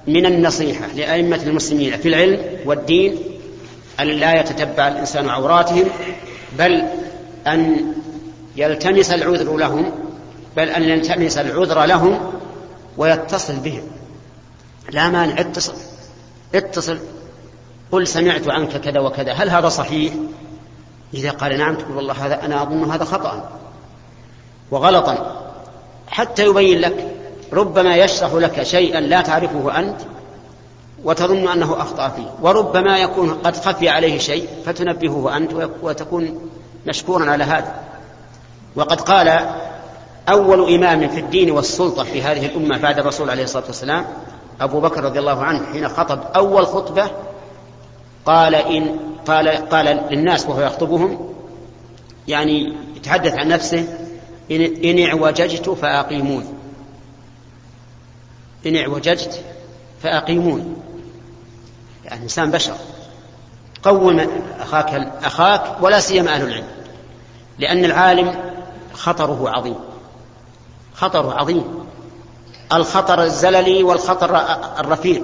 من 0.07 0.25
النصيحة 0.25 0.87
لأئمة 0.87 1.39
المسلمين 1.43 1.97
في 1.97 2.07
العلم 2.07 2.39
والدين 2.65 3.19
أن 3.99 4.07
لا 4.07 4.39
يتتبع 4.39 4.87
الإنسان 4.87 5.29
عوراتهم 5.29 5.85
بل 6.59 6.83
أن 7.47 7.93
يلتمس 8.55 9.11
العذر 9.11 9.57
لهم 9.57 9.91
بل 10.57 10.69
أن 10.69 10.83
يلتمس 10.83 11.37
العذر 11.37 11.85
لهم 11.85 12.31
ويتصل 12.97 13.55
بهم. 13.55 13.83
لا 14.91 15.09
مانع 15.09 15.39
اتصل 15.39 15.73
اتصل. 16.55 16.97
قل 17.91 18.07
سمعت 18.07 18.49
عنك 18.49 18.81
كذا 18.81 18.99
وكذا 18.99 19.33
هل 19.33 19.49
هذا 19.49 19.69
صحيح؟ 19.69 20.13
إذا 21.13 21.31
قال 21.31 21.57
نعم 21.57 21.75
تقول 21.75 21.95
والله 21.95 22.25
هذا 22.25 22.45
أنا 22.45 22.63
أظن 22.63 22.91
هذا 22.91 23.03
خطأ. 23.03 23.60
وغلطا. 24.71 25.41
حتى 26.07 26.45
يبين 26.45 26.79
لك 26.79 27.07
ربما 27.53 27.95
يشرح 27.95 28.33
لك 28.33 28.63
شيئا 28.63 28.99
لا 28.99 29.21
تعرفه 29.21 29.79
أنت 29.79 30.01
وتظن 31.03 31.47
أنه 31.47 31.81
أخطأ 31.81 32.09
فيه. 32.09 32.31
وربما 32.41 32.97
يكون 32.97 33.33
قد 33.33 33.55
خفي 33.55 33.89
عليه 33.89 34.19
شيء 34.19 34.47
فتنبهه 34.65 35.37
أنت 35.37 35.69
وتكون 35.81 36.49
مشكورا 36.87 37.31
على 37.31 37.43
هذا. 37.43 37.75
وقد 38.75 39.01
قال 39.01 39.41
أول 40.29 40.73
إمام 40.73 41.07
في 41.07 41.19
الدين 41.19 41.51
والسلطة 41.51 42.03
في 42.03 42.21
هذه 42.21 42.45
الأمة 42.45 42.77
بعد 42.77 42.99
الرسول 42.99 43.29
عليه 43.29 43.43
الصلاة 43.43 43.65
والسلام 43.65 44.05
أبو 44.61 44.79
بكر 44.79 45.03
رضي 45.03 45.19
الله 45.19 45.43
عنه 45.43 45.65
حين 45.71 45.87
خطب 45.87 46.19
أول 46.35 46.65
خطبة 46.65 47.11
قال 48.25 48.55
إن 48.55 48.99
قال 49.27 49.49
قال 49.49 49.85
للناس 50.11 50.45
وهو 50.45 50.61
يخطبهم 50.61 51.33
يعني 52.27 52.73
يتحدث 52.95 53.33
عن 53.33 53.47
نفسه 53.47 53.87
إن, 54.51 55.05
اعوججت 55.05 55.69
فأقيمون. 55.69 56.53
إن 58.65 58.75
اعوججت 58.75 59.43
فأقيمون. 60.03 60.83
يعني 62.05 62.17
الإنسان 62.17 62.51
بشر. 62.51 62.75
قوم 63.83 64.27
أخاك 64.59 64.93
أخاك 65.23 65.81
ولا 65.81 65.99
سيما 65.99 66.35
أهل 66.35 66.47
العلم. 66.47 66.67
لأن 67.59 67.85
العالم 67.85 68.35
خطره 68.93 69.49
عظيم. 69.49 69.75
خطره 70.93 71.33
عظيم. 71.33 71.85
الخطر 72.73 73.23
الزللي 73.23 73.83
والخطر 73.83 74.37
الرفيع. 74.79 75.21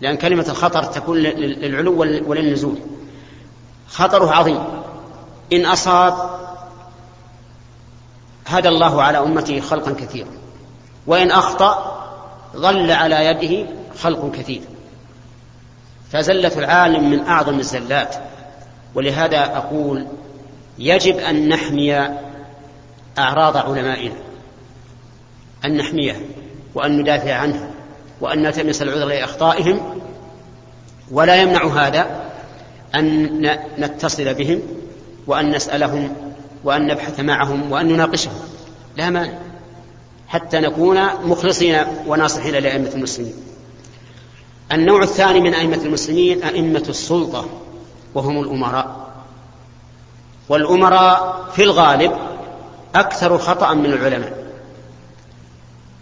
لأن 0.00 0.16
كلمة 0.16 0.46
الخطر 0.48 0.82
تكون 0.82 1.16
للعلو 1.18 2.00
وللنزول. 2.00 2.78
خطره 3.88 4.30
عظيم. 4.30 4.64
إن 5.52 5.66
أصاب 5.66 6.45
هدى 8.46 8.68
الله 8.68 9.02
على 9.02 9.18
أمته 9.18 9.60
خلقا 9.60 9.92
كثيرا. 9.92 10.28
وإن 11.06 11.30
أخطأ 11.30 12.02
ظل 12.56 12.90
على 12.90 13.26
يده 13.26 13.70
خلق 13.98 14.32
كثير. 14.32 14.60
فزلة 16.12 16.58
العالم 16.58 17.10
من 17.10 17.26
أعظم 17.26 17.58
الزلات. 17.58 18.16
ولهذا 18.94 19.56
أقول 19.56 20.06
يجب 20.78 21.16
أن 21.16 21.48
نحمي 21.48 22.08
أعراض 23.18 23.56
علمائنا. 23.56 24.16
أن 25.64 25.76
نحميها 25.76 26.20
وأن 26.74 27.00
ندافع 27.00 27.34
عنها 27.34 27.70
وأن 28.20 28.42
نلتمس 28.42 28.82
العذر 28.82 29.06
لأخطائهم. 29.06 30.00
ولا 31.10 31.36
يمنع 31.36 31.66
هذا 31.66 32.06
أن 32.94 33.58
نتصل 33.78 34.34
بهم 34.34 34.62
وأن 35.26 35.50
نسألهم 35.50 36.25
وأن 36.66 36.86
نبحث 36.86 37.20
معهم 37.20 37.72
وأن 37.72 37.88
نناقشهم. 37.88 38.34
لا 38.96 39.10
مانع. 39.10 39.38
حتى 40.28 40.60
نكون 40.60 40.98
مخلصين 41.24 41.84
وناصحين 42.06 42.54
لأئمة 42.54 42.90
المسلمين. 42.94 43.34
النوع 44.72 45.02
الثاني 45.02 45.40
من 45.40 45.54
أئمة 45.54 45.76
المسلمين 45.76 46.42
أئمة 46.42 46.84
السلطة 46.88 47.46
وهم 48.14 48.40
الأمراء. 48.40 49.10
والأمراء 50.48 51.44
في 51.52 51.62
الغالب 51.62 52.12
أكثر 52.94 53.38
خطأ 53.38 53.74
من 53.74 53.92
العلماء. 53.92 54.46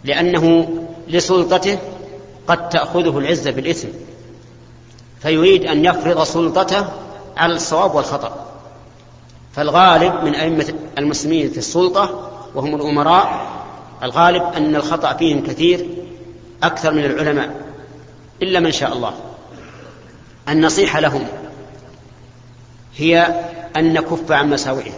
لأنه 0.05 0.68
لسلطته 1.09 1.79
قد 2.48 2.68
تأخذه 2.68 3.18
العزة 3.18 3.50
بالإثم 3.50 3.88
فيريد 5.20 5.64
أن 5.64 5.85
يفرض 5.85 6.22
سلطته 6.22 6.87
على 7.37 7.55
الصواب 7.55 7.94
والخطأ. 7.94 8.54
فالغالب 9.57 10.25
من 10.25 10.35
أئمة 10.35 10.75
المسلمين 10.99 11.51
في 11.51 11.59
السلطة 11.59 12.31
وهم 12.55 12.75
الأمراء 12.75 13.55
الغالب 14.03 14.43
أن 14.43 14.77
الخطأ 14.77 15.14
فيهم 15.14 15.47
كثير 15.47 15.87
أكثر 16.62 16.93
من 16.93 17.05
العلماء 17.05 17.64
إلا 18.43 18.61
من 18.61 18.73
شاء 18.73 18.93
الله. 18.93 19.14
النصيحة 20.49 21.01
لهم 21.01 21.27
هي 22.97 23.45
أن 23.77 23.93
نكف 23.93 24.33
عن 24.33 24.51
مساوئهم 24.51 24.95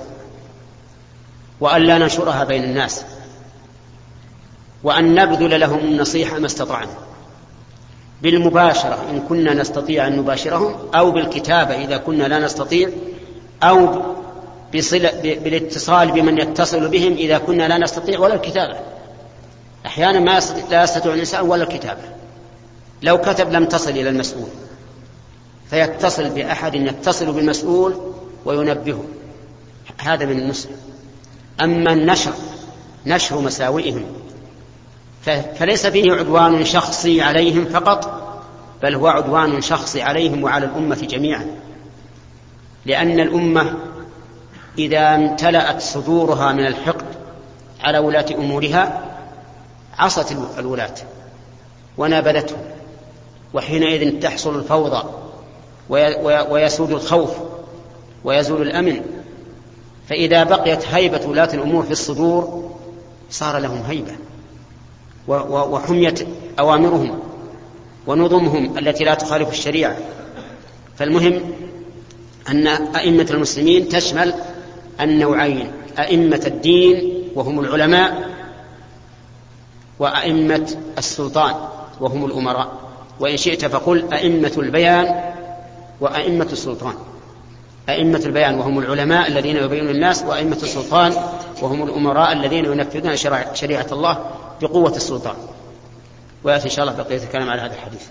وأن 1.61 1.83
لا 1.83 1.99
ننشرها 1.99 2.45
بين 2.45 2.65
الناس 2.65 3.05
وأن 4.83 5.15
نبذل 5.15 5.61
لهم 5.61 5.79
النصيحة 5.79 6.39
ما 6.39 6.47
استطعنا. 6.47 6.95
بالمباشرة 8.23 8.99
إن 9.11 9.21
كنا 9.29 9.55
نستطيع 9.55 10.07
أن 10.07 10.17
نباشرهم 10.17 10.75
أو 10.95 11.11
بالكتابة 11.11 11.85
إذا 11.85 11.97
كنا 11.97 12.25
لا 12.25 12.39
نستطيع 12.39 12.91
أو 13.63 14.03
بصلة 14.75 15.11
بالاتصال 15.23 16.13
بمن 16.13 16.39
يتصل 16.39 16.89
بهم 16.89 17.13
إذا 17.13 17.39
كنا 17.39 17.69
لا 17.69 17.79
نستطيع 17.79 18.21
ولا 18.21 18.35
الكتابة. 18.35 18.77
أحيانا 19.87 20.21
ما 20.21 20.41
لا 20.71 20.83
يستطيع 20.83 21.15
الإنسان 21.15 21.49
ولا 21.49 21.63
الكتابة. 21.63 22.03
لو 23.03 23.19
كتب 23.19 23.53
لم 23.53 23.65
تصل 23.65 23.91
إلى 23.91 24.09
المسؤول. 24.09 24.49
فيتصل 25.71 26.31
بأحد 26.31 26.75
يتصل 26.75 27.33
بالمسؤول 27.33 27.95
وينبهه. 28.45 29.05
هذا 29.99 30.27
من 30.27 30.39
المسلم 30.39 30.77
أما 31.61 31.93
النشر 31.93 32.33
نشر 33.07 33.41
مساوئهم. 33.41 34.05
فليس 35.59 35.87
فيه 35.87 36.13
عدوان 36.13 36.65
شخصي 36.65 37.23
عليهم 37.23 37.65
فقط 37.65 38.23
بل 38.83 38.95
هو 38.95 39.07
عدوان 39.07 39.61
شخصي 39.61 40.03
عليهم 40.03 40.43
وعلى 40.43 40.67
الأمة 40.67 40.97
جميعا. 40.97 41.47
لأن 42.87 43.21
الأمة 43.21 43.77
إذا 44.79 45.15
امتلأت 45.15 45.83
صدورها 45.83 46.53
من 46.53 46.67
الحقد 46.67 47.05
على 47.81 47.99
ولاة 47.99 48.27
أمورها 48.35 49.03
عصت 49.99 50.37
الولاة 50.59 50.95
ونابذتهم 51.99 52.59
وحينئذ 53.55 54.21
تحصل 54.21 54.59
الفوضى 54.59 55.03
ويسود 56.51 56.91
الخوف 56.91 57.31
ويزول 58.25 58.63
الأمن. 58.63 59.01
فإذا 60.09 60.45
بقيت 60.45 60.87
هيبة 60.89 61.27
ولاة 61.27 61.55
الأمور 61.55 61.83
في 61.83 61.91
الصدور 61.91 62.71
صار 63.31 63.59
لهم 63.59 63.83
هيبة 63.89 64.13
وحميت 65.49 66.27
أوامرهم 66.59 67.19
ونظمهم 68.07 68.79
التي 68.79 69.05
لا 69.05 69.15
تخالف 69.15 69.49
الشريعة. 69.49 69.97
فالمهم 70.97 71.41
أن 72.49 72.67
أئمة 72.97 73.27
المسلمين 73.31 73.89
تشمل 73.89 74.35
النوعين 75.01 75.73
أئمة 75.99 76.43
الدين 76.47 77.23
وهم 77.35 77.61
العلماء 77.61 78.31
وأئمة 79.99 80.77
السلطان 80.99 81.55
وهم 82.01 82.25
الأمراء. 82.25 82.73
وإن 83.21 83.37
شئت 83.37 83.65
فقل 83.65 84.13
أئمة 84.13 84.53
البيان 84.59 85.35
وأئمة 86.01 86.49
السلطان. 86.53 86.95
أئمة 87.89 88.23
البيان 88.27 88.59
وهم 88.59 88.79
العلماء 88.79 89.29
الذين 89.29 89.57
يبينون 89.57 89.91
الناس 89.91 90.23
وأئمة 90.23 90.59
السلطان 90.63 91.13
وهم 91.63 91.83
الأمراء 91.83 92.33
الذين 92.33 92.65
ينفذون 92.65 93.17
شريعة 93.55 93.87
الله 93.93 94.31
بقوة 94.63 94.97
السلطان. 94.97 95.37
ويأتي 96.45 96.65
إن 96.65 96.71
شاء 96.71 96.85
الله 96.85 97.03
بقية 97.03 97.23
الكلام 97.23 97.51
على 97.51 97.61
هذا 97.61 97.75
الحديث. 97.75 98.03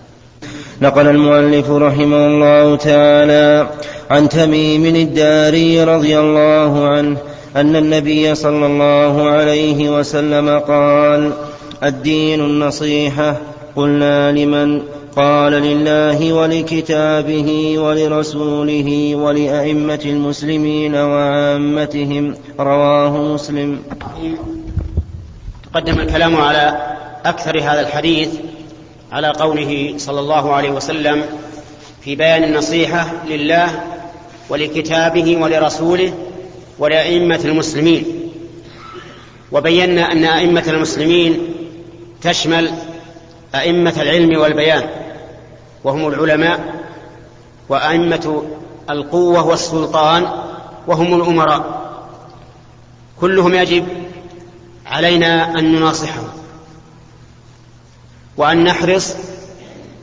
نقل 0.82 1.06
المؤلف 1.06 1.70
رحمه 1.70 2.26
الله 2.26 2.76
تعالى 2.76 3.68
عن 4.10 4.28
تميم 4.28 4.86
الداري 4.96 5.84
رضي 5.84 6.18
الله 6.18 6.88
عنه 6.88 7.16
أن 7.56 7.76
النبي 7.76 8.34
صلى 8.34 8.66
الله 8.66 9.30
عليه 9.30 9.98
وسلم 9.98 10.58
قال 10.58 11.32
الدين 11.84 12.40
النصيحة 12.40 13.36
قلنا 13.76 14.32
لمن؟ 14.32 14.82
قال 15.16 15.52
لله 15.52 16.32
ولكتابه 16.32 17.78
ولرسوله 17.78 19.16
ولأئمة 19.16 20.00
المسلمين 20.04 20.94
وعامتهم. 20.94 22.34
رواه 22.60 23.22
مسلم. 23.22 23.78
تقدم 25.72 26.00
الكلام 26.00 26.36
على 26.36 26.76
أكثر 27.24 27.58
هذا 27.60 27.80
الحديث 27.80 28.28
على 29.16 29.28
قوله 29.28 29.94
صلى 29.96 30.20
الله 30.20 30.52
عليه 30.54 30.70
وسلم 30.70 31.24
في 32.00 32.16
بيان 32.16 32.44
النصيحة 32.44 33.12
لله 33.26 33.84
ولكتابه 34.48 35.36
ولرسوله 35.36 36.12
ولأئمة 36.78 37.40
المسلمين. 37.44 38.04
وبينا 39.52 40.12
أن 40.12 40.24
أئمة 40.24 40.64
المسلمين 40.68 41.54
تشمل 42.22 42.70
أئمة 43.54 43.94
العلم 43.96 44.40
والبيان 44.40 44.88
وهم 45.84 46.08
العلماء 46.08 46.74
وأئمة 47.68 48.42
القوة 48.90 49.46
والسلطان 49.46 50.26
وهم 50.86 51.20
الأمراء. 51.20 51.90
كلهم 53.20 53.54
يجب 53.54 53.86
علينا 54.86 55.58
أن 55.58 55.72
نناصحهم. 55.72 56.28
وأن 58.36 58.64
نحرص 58.64 59.16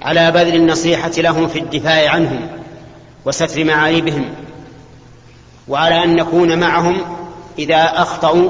على 0.01 0.31
بذل 0.31 0.55
النصيحة 0.55 1.11
لهم 1.17 1.47
في 1.47 1.59
الدفاع 1.59 2.09
عنهم 2.09 2.49
وستر 3.25 3.63
معايبهم 3.63 4.33
وعلى 5.67 6.03
أن 6.03 6.15
نكون 6.15 6.59
معهم 6.59 7.01
إذا 7.59 7.83
أخطأوا 7.95 8.49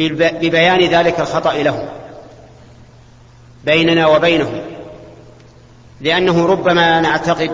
ببيان 0.00 0.80
ذلك 0.80 1.20
الخطأ 1.20 1.54
لهم 1.54 1.88
بيننا 3.64 4.06
وبينهم 4.06 4.60
لأنه 6.00 6.46
ربما 6.46 7.00
نعتقد 7.00 7.50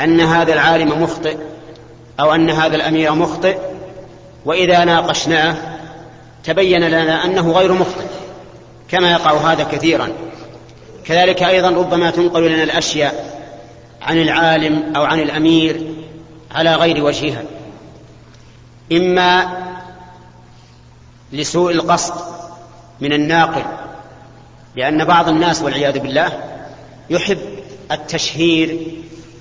أن 0.00 0.20
هذا 0.20 0.52
العالم 0.52 1.02
مخطئ 1.02 1.36
أو 2.20 2.34
أن 2.34 2.50
هذا 2.50 2.76
الأمير 2.76 3.14
مخطئ 3.14 3.58
وإذا 4.44 4.84
ناقشناه 4.84 5.56
تبين 6.44 6.84
لنا 6.84 7.24
أنه 7.24 7.52
غير 7.52 7.72
مخطئ. 7.72 8.13
كما 8.88 9.10
يقع 9.12 9.52
هذا 9.52 9.64
كثيرا. 9.64 10.08
كذلك 11.04 11.42
أيضا 11.42 11.70
ربما 11.70 12.10
تنقل 12.10 12.52
لنا 12.52 12.62
الأشياء 12.62 13.40
عن 14.02 14.18
العالم 14.18 14.96
أو 14.96 15.04
عن 15.04 15.20
الأمير 15.20 15.80
على 16.54 16.74
غير 16.74 17.04
وجهها. 17.04 17.42
إما 18.92 19.46
لسوء 21.32 21.72
القصد 21.72 22.14
من 23.00 23.12
الناقل 23.12 23.62
لأن 24.76 25.04
بعض 25.04 25.28
الناس 25.28 25.62
والعياذ 25.62 25.98
بالله 25.98 26.32
يحب 27.10 27.38
التشهير 27.92 28.78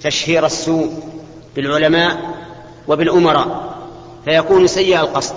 تشهير 0.03 0.45
السوء 0.45 0.93
بالعلماء 1.55 2.17
وبالأمراء 2.87 3.73
فيكون 4.25 4.67
سيء 4.67 4.99
القصد 4.99 5.35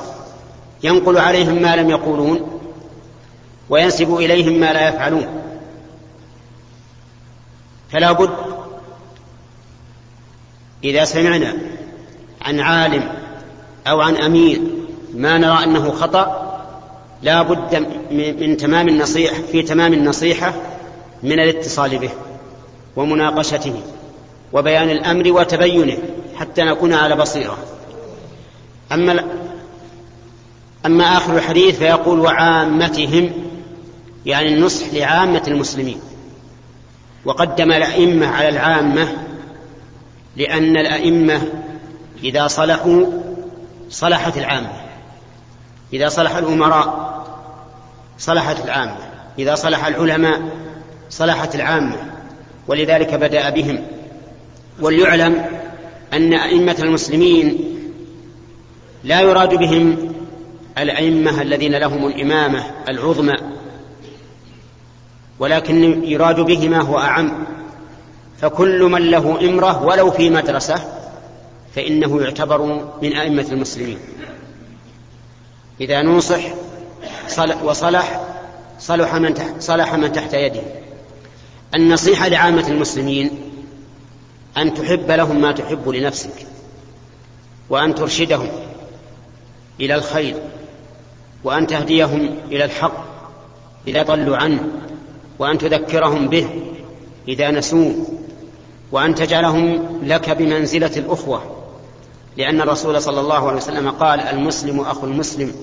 ينقل 0.82 1.18
عليهم 1.18 1.62
ما 1.62 1.76
لم 1.76 1.90
يقولون 1.90 2.55
وينسب 3.70 4.16
إليهم 4.16 4.60
ما 4.60 4.72
لا 4.72 4.88
يفعلون. 4.88 5.26
فلا 7.92 8.12
بد 8.12 8.30
إذا 10.84 11.04
سمعنا 11.04 11.56
عن 12.42 12.60
عالم 12.60 13.08
أو 13.86 14.00
عن 14.00 14.16
أمير 14.16 14.60
ما 15.14 15.38
نرى 15.38 15.64
أنه 15.64 15.90
خطأ 15.90 16.42
لا 17.22 17.42
بد 17.42 17.86
من 18.10 18.56
تمام 18.56 18.88
النصيحة 18.88 19.42
في 19.52 19.62
تمام 19.62 19.92
النصيحة 19.92 20.54
من 21.22 21.40
الاتصال 21.40 21.98
به 21.98 22.10
ومناقشته 22.96 23.74
وبيان 24.52 24.90
الأمر 24.90 25.32
وتبينه 25.32 25.98
حتى 26.36 26.62
نكون 26.62 26.92
على 26.92 27.16
بصيرة. 27.16 27.58
أما 28.92 29.24
أما 30.86 31.16
آخر 31.16 31.36
الحديث 31.36 31.78
فيقول 31.78 32.20
وعامتهم 32.20 33.30
يعني 34.26 34.48
النصح 34.48 34.86
لعامة 34.92 35.42
المسلمين. 35.48 36.00
وقدم 37.24 37.72
الأئمة 37.72 38.26
على 38.26 38.48
العامة 38.48 39.08
لأن 40.36 40.76
الأئمة 40.76 41.42
إذا 42.24 42.46
صلحوا 42.46 43.06
صلحت 43.90 44.38
العامة. 44.38 44.72
إذا 45.92 46.08
صلح 46.08 46.36
الأمراء 46.36 47.16
صلحت 48.18 48.64
العامة. 48.64 48.98
إذا 49.38 49.54
صلح 49.54 49.86
العلماء 49.86 50.42
صلحت 51.10 51.54
العامة. 51.54 51.96
ولذلك 52.68 53.14
بدأ 53.14 53.50
بهم. 53.50 53.86
وليعلم 54.80 55.46
أن 56.12 56.32
أئمة 56.32 56.76
المسلمين 56.78 57.58
لا 59.04 59.20
يراد 59.20 59.54
بهم 59.54 60.12
الأئمة 60.78 61.42
الذين 61.42 61.74
لهم 61.74 62.06
الإمامة 62.06 62.64
العظمى. 62.88 63.56
ولكن 65.38 66.04
يراد 66.04 66.40
به 66.40 66.68
ما 66.68 66.82
هو 66.82 66.98
أعم. 66.98 67.46
فكل 68.40 68.82
من 68.82 69.10
له 69.10 69.48
إمرة 69.48 69.82
ولو 69.82 70.10
في 70.10 70.30
مدرسة 70.30 70.74
فإنه 71.74 72.22
يعتبر 72.22 72.62
من 73.02 73.16
أئمة 73.16 73.46
المسلمين. 73.52 73.98
إذا 75.80 76.02
نوصح 76.02 76.40
وصلح 77.64 78.20
صلح 78.78 79.14
من 79.14 79.34
تحت 79.34 79.54
صلح 79.60 79.94
من 79.94 80.12
تحت 80.12 80.34
يده. 80.34 80.62
النصيحة 81.74 82.28
لعامة 82.28 82.68
المسلمين 82.68 83.30
أن 84.56 84.74
تحب 84.74 85.10
لهم 85.10 85.40
ما 85.40 85.52
تحب 85.52 85.88
لنفسك 85.88 86.46
وأن 87.70 87.94
ترشدهم 87.94 88.48
إلى 89.80 89.94
الخير 89.94 90.36
وأن 91.44 91.66
تهديهم 91.66 92.36
إلى 92.50 92.64
الحق 92.64 93.04
إذا 93.88 94.02
ضلوا 94.02 94.36
عنه. 94.36 94.85
وأن 95.38 95.58
تذكرهم 95.58 96.28
به 96.28 96.48
إذا 97.28 97.50
نسوه 97.50 97.94
وأن 98.92 99.14
تجعلهم 99.14 99.82
لك 100.02 100.30
بمنزلة 100.30 100.92
الأخوة 100.96 101.56
لأن 102.36 102.60
الرسول 102.60 103.02
صلى 103.02 103.20
الله 103.20 103.48
عليه 103.48 103.56
وسلم 103.56 103.90
قال 103.90 104.20
المسلم 104.20 104.80
أخو 104.80 105.06
المسلم. 105.06 105.54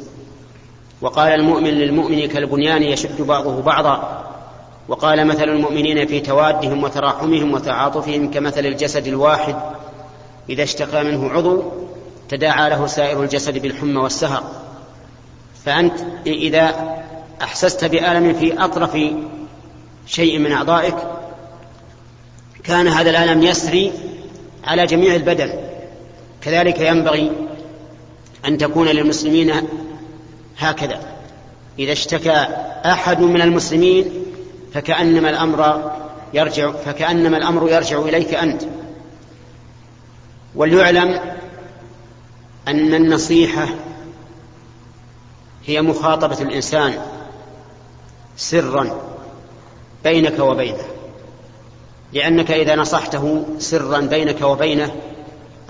وقال 1.01 1.33
المؤمن 1.33 1.69
للمؤمن 1.69 2.27
كالبنيان 2.27 2.83
يشد 2.83 3.21
بعضه 3.21 3.61
بعضا. 3.61 4.23
وقال 4.87 5.27
مثل 5.27 5.43
المؤمنين 5.43 6.07
في 6.07 6.19
توادهم 6.19 6.83
وتراحمهم 6.83 7.53
وتعاطفهم 7.53 8.31
كمثل 8.31 8.65
الجسد 8.65 9.07
الواحد. 9.07 9.55
إذا 10.49 10.63
اشتكى 10.63 11.03
منه 11.03 11.29
عضو 11.29 11.63
تداعى 12.29 12.69
له 12.69 12.87
سائر 12.87 13.23
الجسد 13.23 13.57
بالحمى 13.57 13.97
والسهر. 13.97 14.43
فأنت 15.65 15.93
إذا 16.27 16.95
أحسست 17.41 17.85
بألم 17.85 18.33
في 18.33 18.63
أطرف 18.63 18.97
شيء 20.07 20.39
من 20.39 20.51
أعضائك 20.51 20.95
كان 22.63 22.87
هذا 22.87 23.09
الألم 23.09 23.43
يسري 23.43 23.93
على 24.63 24.85
جميع 24.85 25.15
البدن. 25.15 25.53
كذلك 26.41 26.79
ينبغي 26.79 27.31
أن 28.45 28.57
تكون 28.57 28.87
للمسلمين 28.87 29.53
هكذا. 30.57 30.99
إذا 31.79 31.91
اشتكى 31.91 32.47
أحد 32.85 33.19
من 33.19 33.41
المسلمين 33.41 34.25
فكأنما 34.73 35.29
الأمر 35.29 35.91
يرجع 36.33 36.71
فكأنما 36.71 37.37
الأمر 37.37 37.69
يرجع 37.69 37.99
إليك 37.99 38.33
أنت. 38.33 38.61
وليعلم 40.55 41.19
أن 42.67 42.93
النصيحة 42.93 43.67
هي 45.65 45.81
مخاطبة 45.81 46.41
الإنسان 46.41 46.93
سرا. 48.37 49.12
بينك 50.03 50.39
وبينه 50.39 50.85
لأنك 52.13 52.51
إذا 52.51 52.75
نصحته 52.75 53.45
سرا 53.59 53.99
بينك 53.99 54.41
وبينه 54.41 54.91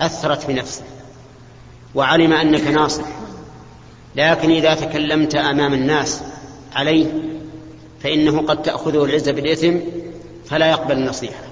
أثرت 0.00 0.42
في 0.42 0.52
نفسه 0.52 0.82
وعلم 1.94 2.32
أنك 2.32 2.66
ناصح. 2.66 3.04
لكن 4.16 4.50
إذا 4.50 4.74
تكلمت 4.74 5.34
أمام 5.34 5.74
الناس 5.74 6.22
عليه 6.74 7.06
فإنه 8.00 8.42
قد 8.42 8.62
تأخذه 8.62 9.04
العزة 9.04 9.32
بالإثم 9.32 9.76
فلا 10.46 10.70
يقبل 10.70 10.92
النصيحة. 10.92 11.42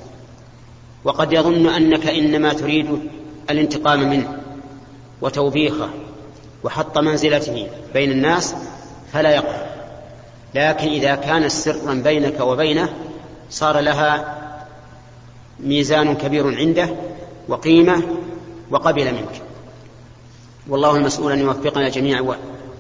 وقد 1.05 1.33
يظن 1.33 1.67
أنك 1.67 2.07
إنما 2.07 2.53
تريد 2.53 2.99
الانتقام 3.51 4.11
منه 4.11 4.39
وتوبيخه 5.21 5.89
وحط 6.65 6.99
منزلته 6.99 7.69
بين 7.95 8.11
الناس 8.11 8.55
فلا 9.13 9.31
يقبل. 9.31 9.72
لكن 10.55 10.89
إذا 10.89 11.15
كان 11.15 11.49
سرا 11.49 11.95
بينك 11.95 12.41
وبينه 12.41 12.89
صار 13.51 13.81
لها 13.81 14.39
ميزان 15.61 16.15
كبير 16.15 16.57
عنده 16.57 16.89
وقيمة 17.49 18.03
وقبل 18.71 19.05
منك. 19.05 19.43
والله 20.69 20.97
المسؤول 20.97 21.33
أن 21.33 21.39
يوفقنا 21.39 21.89
جميعا 21.89 22.35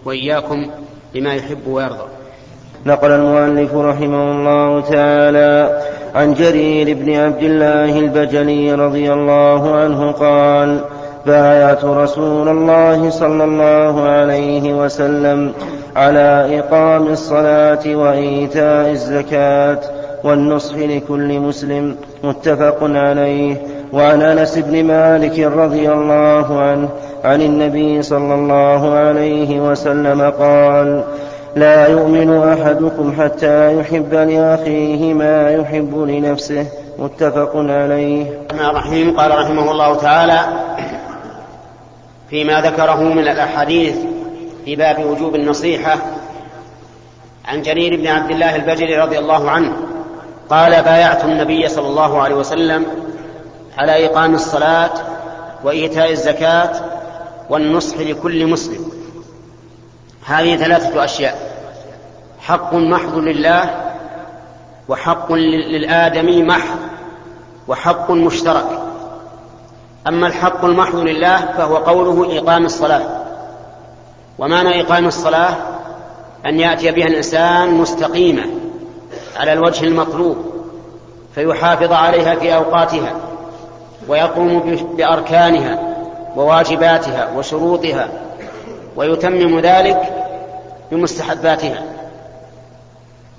وإياكم 0.04 0.70
لما 1.14 1.34
يحب 1.34 1.66
ويرضى. 1.66 2.08
نقل 2.86 3.10
المؤلف 3.10 3.74
رحمه 3.74 4.32
الله 4.32 4.80
تعالى 4.80 5.82
عن 6.14 6.34
جرير 6.34 6.94
بن 6.96 7.14
عبد 7.14 7.42
الله 7.42 7.98
البجلي 7.98 8.74
رضي 8.74 9.12
الله 9.12 9.74
عنه 9.74 10.12
قال 10.12 10.84
بايعت 11.26 11.84
رسول 11.84 12.48
الله 12.48 13.10
صلى 13.10 13.44
الله 13.44 14.02
عليه 14.08 14.74
وسلم 14.74 15.52
على 15.96 16.58
إقام 16.58 17.06
الصلاة 17.06 17.96
وإيتاء 17.96 18.90
الزكاة 18.90 19.80
والنصح 20.24 20.76
لكل 20.76 21.40
مسلم 21.40 21.96
متفق 22.24 22.78
عليه. 22.82 23.56
وعن 23.92 24.22
أنس 24.22 24.58
بن 24.58 24.84
مالك 24.84 25.38
رضي 25.38 25.92
الله 25.92 26.60
عنه 26.60 26.88
عن 27.24 27.42
النبي 27.42 28.02
صلى 28.02 28.34
الله 28.34 28.94
عليه 28.94 29.60
وسلم 29.60 30.32
قال 30.40 31.04
لا 31.56 31.86
يؤمن 31.86 32.42
أحدكم 32.42 33.12
حتى 33.18 33.78
يحب 33.80 34.14
لأخيه 34.14 35.14
ما 35.14 35.50
يحب 35.50 35.98
لنفسه. 35.98 36.66
متفق 36.98 37.52
عليه. 37.56 38.26
الرحمن 38.50 38.70
الرحيم. 38.70 39.16
قال 39.20 39.30
رحمه 39.30 39.70
الله 39.70 39.94
تعالى 39.94 40.40
فيما 42.32 42.60
ذكره 42.60 43.02
من 43.02 43.28
الأحاديث 43.28 43.96
في 44.64 44.76
باب 44.76 45.06
وجوب 45.06 45.34
النصيحة 45.34 45.98
عن 47.44 47.62
جرير 47.62 47.96
بن 47.96 48.06
عبد 48.06 48.30
الله 48.30 48.56
البجلي 48.56 48.98
رضي 48.98 49.18
الله 49.18 49.50
عنه 49.50 49.76
قال 50.50 50.82
بايعت 50.82 51.24
النبي 51.24 51.68
صلى 51.68 51.88
الله 51.88 52.22
عليه 52.22 52.34
وسلم 52.34 52.86
على 53.78 54.06
إقام 54.06 54.34
الصلاة 54.34 54.90
وإيتاء 55.64 56.10
الزكاة 56.10 56.72
والنصح 57.50 57.98
لكل 57.98 58.46
مسلم. 58.46 58.90
هذه 60.26 60.56
ثلاثة 60.56 61.04
أشياء 61.04 61.38
حق 62.40 62.74
محض 62.74 63.18
لله 63.18 63.92
وحق 64.88 65.32
للآدمي 65.32 66.42
محض 66.42 66.78
وحق 67.68 68.10
مشترك. 68.10 68.81
أما 70.08 70.26
الحق 70.26 70.64
المحض 70.64 70.96
لله 70.96 71.36
فهو 71.36 71.76
قوله 71.76 72.38
إقام 72.38 72.64
الصلاة. 72.64 73.02
ومعنى 74.38 74.80
إقام 74.80 75.06
الصلاة 75.06 75.54
أن 76.46 76.60
يأتي 76.60 76.90
بها 76.90 77.06
الإنسان 77.06 77.74
مستقيمة 77.74 78.42
على 79.36 79.52
الوجه 79.52 79.84
المطلوب 79.84 80.36
فيحافظ 81.34 81.92
عليها 81.92 82.34
في 82.34 82.54
أوقاتها 82.54 83.12
ويقوم 84.08 84.60
بأركانها 84.96 85.78
وواجباتها 86.36 87.30
وشروطها 87.36 88.08
ويتمم 88.96 89.60
ذلك 89.60 90.26
بمستحباتها. 90.90 91.82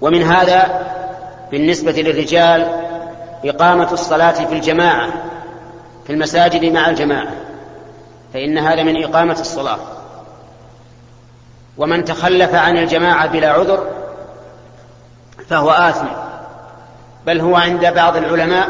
ومن 0.01 0.23
هذا 0.23 0.87
بالنسبة 1.51 1.91
للرجال 1.91 2.67
إقامة 3.45 3.91
الصلاة 3.91 4.31
في 4.31 4.53
الجماعة 4.53 5.09
في 6.05 6.13
المساجد 6.13 6.65
مع 6.65 6.89
الجماعة 6.89 7.33
فإن 8.33 8.57
هذا 8.57 8.83
من 8.83 9.03
إقامة 9.03 9.39
الصلاة. 9.39 9.79
ومن 11.77 12.05
تخلف 12.05 12.55
عن 12.55 12.77
الجماعة 12.77 13.27
بلا 13.27 13.51
عذر 13.51 13.87
فهو 15.49 15.71
آثم. 15.71 16.07
بل 17.25 17.41
هو 17.41 17.55
عند 17.55 17.85
بعض 17.85 18.17
العلماء 18.17 18.69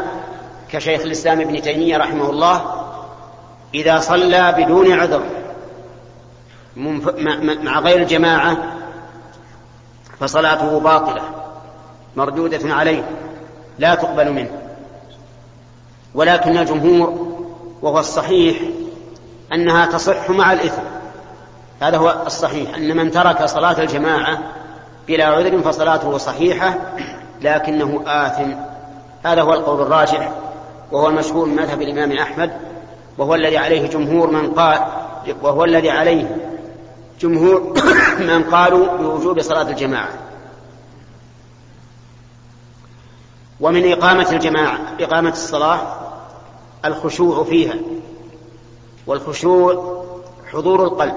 كشيخ 0.70 1.00
الإسلام 1.00 1.40
ابن 1.40 1.62
تيمية 1.62 1.96
رحمه 1.96 2.30
الله 2.30 2.84
إذا 3.74 3.98
صلى 3.98 4.52
بدون 4.58 4.92
عذر 4.92 5.22
مع 7.62 7.78
غير 7.78 8.02
الجماعة 8.02 8.56
فصلاته 10.20 10.80
باطلة 10.80 11.22
مردودة 12.16 12.74
عليه 12.74 13.02
لا 13.78 13.94
تقبل 13.94 14.32
منه. 14.32 14.63
ولكن 16.14 16.58
الجمهور 16.58 17.34
وهو 17.82 17.98
الصحيح 17.98 18.56
أنها 19.52 19.86
تصح 19.86 20.30
مع 20.30 20.52
الإثم. 20.52 20.82
هذا 21.80 21.96
هو 21.96 22.22
الصحيح. 22.26 22.74
أن 22.74 22.96
من 22.96 23.10
ترك 23.10 23.44
صلاة 23.44 23.80
الجماعة 23.80 24.38
بلا 25.08 25.24
عذر 25.24 25.62
فصلاته 25.62 26.18
صحيحة 26.18 26.78
لكنه 27.42 28.02
آثم. 28.06 28.52
هذا 29.24 29.42
هو 29.42 29.54
القول 29.54 29.80
الراجح 29.80 30.32
وهو 30.92 31.08
المشهور 31.08 31.46
من 31.46 31.56
مذهب 31.56 31.82
الإمام 31.82 32.12
أحمد 32.12 32.50
وهو 33.18 33.34
الذي 33.34 33.58
عليه 33.58 33.88
جمهور 33.88 34.30
من 34.30 34.52
قال 34.52 34.80
وهو 35.42 35.64
الذي 35.64 35.90
عليه 35.90 36.36
جمهور 37.20 37.74
من 38.28 38.44
قالوا 38.44 38.86
بوجوب 38.96 39.40
صلاة 39.40 39.68
الجماعة. 39.70 40.08
ومن 43.60 43.92
إقامة 43.92 44.32
الجماعة 44.32 44.78
إقامة 45.00 45.30
الصلاة 45.30 46.03
الخشوع 46.84 47.44
فيها. 47.44 47.74
والخشوع 49.06 50.04
حضور 50.52 50.84
القلب 50.84 51.14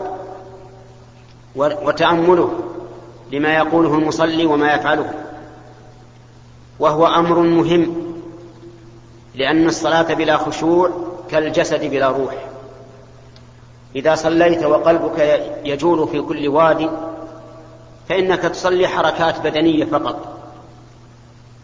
وتأمله 1.56 2.52
لما 3.32 3.54
يقوله 3.54 3.96
المصلي 3.96 4.46
وما 4.46 4.74
يفعله. 4.74 5.14
وهو 6.80 7.08
أمر 7.08 7.40
مهم 7.40 7.96
لأن 9.36 9.66
الصلاة 9.66 10.14
بلا 10.14 10.38
خشوع 10.38 10.90
كالجسد 11.30 11.86
بلا 11.86 12.10
روح. 12.10 12.36
إذا 13.96 14.16
صليت 14.16 14.64
وقلبك 14.64 15.20
يجول 15.66 16.08
في 16.08 16.22
كل 16.22 16.48
وادي 16.48 16.90
فإنك 18.10 18.40
تصلي 18.40 18.88
حركات 18.88 19.40
بدنية 19.40 19.86
فقط. 19.86 20.38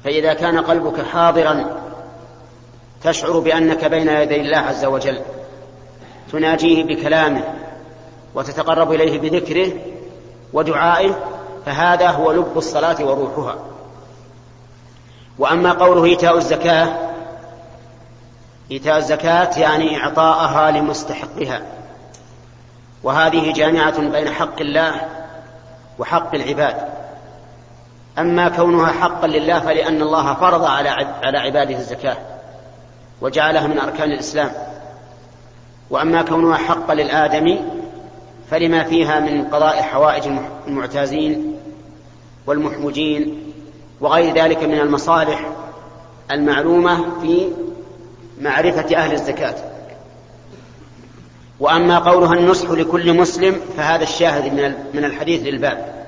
فإذا 0.04 0.34
كان 0.34 0.60
قلبك 0.60 1.02
حاضرا 1.02 1.83
تشعر 3.04 3.40
بأنك 3.40 3.86
بين 3.86 4.08
يدي 4.08 4.42
الله 4.42 4.58
عز 4.58 4.86
وجل. 4.86 5.22
تناجيه 6.32 6.84
بكلامه 6.84 7.44
وتتقرب 8.36 8.92
إليه 8.92 9.20
بذكره 9.20 9.72
ودعائه 10.54 11.16
فهذا 11.66 12.10
هو 12.10 12.32
لب 12.32 12.58
الصلاة 12.58 13.04
وروحها. 13.06 13.56
وأما 15.40 15.72
قوله 15.72 16.06
إيتاء 16.06 16.38
الزكاة 16.38 16.88
إيتاء 18.72 18.98
الزكاة 18.98 19.60
يعني 19.60 19.98
إعطاءها 19.98 20.72
لمستحقها. 20.72 21.62
وهذه 23.04 23.54
جامعة 23.54 24.02
بين 24.02 24.30
حق 24.30 24.62
الله 24.62 24.94
وحق 26.00 26.36
العباد. 26.36 26.76
أما 28.20 28.50
كونها 28.50 28.92
حقا 28.92 29.28
لله 29.28 29.60
فلأن 29.60 30.02
الله 30.02 30.34
فرض 30.34 30.64
على 31.24 31.40
عباده 31.40 31.76
الزكاة. 31.76 32.18
وجعلها 33.24 33.68
من 33.68 33.80
أركان 33.80 34.12
الإسلام. 34.12 34.52
وأما 35.90 36.22
كونها 36.22 36.58
حقا 36.58 36.94
للآدمي 36.94 37.60
فلما 38.52 38.84
فيها 38.84 39.20
من 39.20 39.44
قضاء 39.46 39.82
حوائج 39.82 40.24
المعتازين 40.68 41.58
والمحوجين 42.48 43.54
وغير 44.02 44.36
ذلك 44.36 44.64
من 44.64 44.80
المصالح 44.80 45.50
المعلومة 46.32 47.20
في 47.22 47.48
معرفة 48.42 48.98
أهل 48.98 49.14
الزكاة. 49.14 49.56
وأما 51.60 52.00
قولها 52.00 52.34
النصح 52.34 52.70
لكل 52.70 53.14
مسلم 53.18 53.56
فهذا 53.78 54.04
الشاهد 54.04 54.54
من 54.94 55.06
الحديث 55.06 55.42
للباب. 55.44 56.06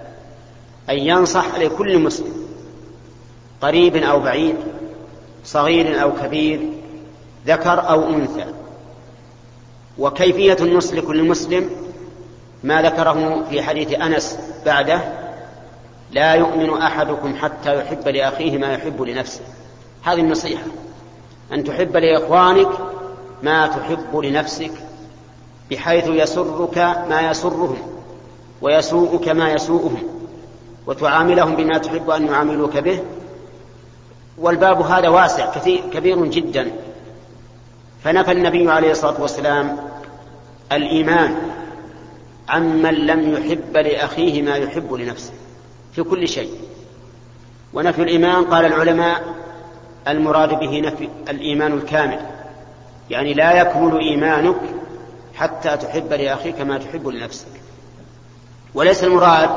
أن 0.89 0.97
ينصح 0.97 1.55
لكل 1.57 1.99
مسلم 1.99 2.33
قريب 3.61 3.95
أو 3.95 4.19
بعيد 4.19 4.55
صغير 5.45 6.01
أو 6.01 6.11
كبير 6.13 6.74
ذكر 7.47 7.89
أو 7.89 8.09
أنثى. 8.09 8.45
وكيفية 9.97 10.57
النصح 10.61 10.93
لكل 10.93 11.23
مسلم 11.23 11.69
ما 12.63 12.81
ذكره 12.81 13.43
في 13.49 13.61
حديث 13.61 13.93
أنس 13.93 14.39
بعده 14.65 15.01
لا 16.11 16.33
يؤمن 16.33 16.81
أحدكم 16.81 17.35
حتى 17.35 17.79
يحب 17.79 18.07
لأخيه 18.07 18.57
ما 18.57 18.73
يحب 18.73 19.01
لنفسه. 19.01 19.41
هذه 20.03 20.19
النصيحة. 20.19 20.65
أن 21.53 21.63
تحب 21.63 21.97
لإخوانك 21.97 22.69
ما 23.43 23.67
تحب 23.67 24.17
لنفسك 24.17 24.71
بحيث 25.71 26.07
يسرك 26.07 26.77
ما 27.09 27.29
يسرهم 27.29 27.77
ويسوءك 28.61 29.29
ما 29.29 29.49
يسوءهم 29.49 30.03
وتعاملهم 30.87 31.55
بما 31.55 31.77
تحب 31.77 32.09
أن 32.09 32.27
يعاملوك 32.27 32.77
به. 32.77 32.99
والباب 34.37 34.81
هذا 34.81 35.09
واسع 35.09 35.53
كثير 35.53 35.81
كبير 35.93 36.25
جدا. 36.25 36.71
فنفى 38.05 38.31
النبي 38.31 38.71
عليه 38.71 38.91
الصلاة 38.91 39.21
والسلام 39.21 39.77
الإيمان 40.71 41.35
عمن 42.49 42.93
لم 42.93 43.33
يحب 43.33 43.77
لأخيه 43.77 44.41
ما 44.41 44.55
يحب 44.55 44.93
لنفسه 44.93 45.33
في 45.93 46.03
كل 46.03 46.27
شيء. 46.27 46.51
ونفي 47.73 48.03
الإيمان 48.03 48.43
قال 48.43 48.65
العلماء 48.65 49.23
المراد 50.07 50.59
به 50.59 50.79
نفي 50.79 51.09
الإيمان 51.29 51.73
الكامل 51.73 52.19
يعني 53.09 53.33
لا 53.33 53.61
يكمل 53.61 53.99
إيمانك 53.99 54.61
حتى 55.35 55.77
تحب 55.77 56.13
لأخيك 56.13 56.61
ما 56.61 56.77
تحب 56.77 57.07
لنفسك. 57.07 57.61
وليس 58.73 59.03
المراد 59.03 59.49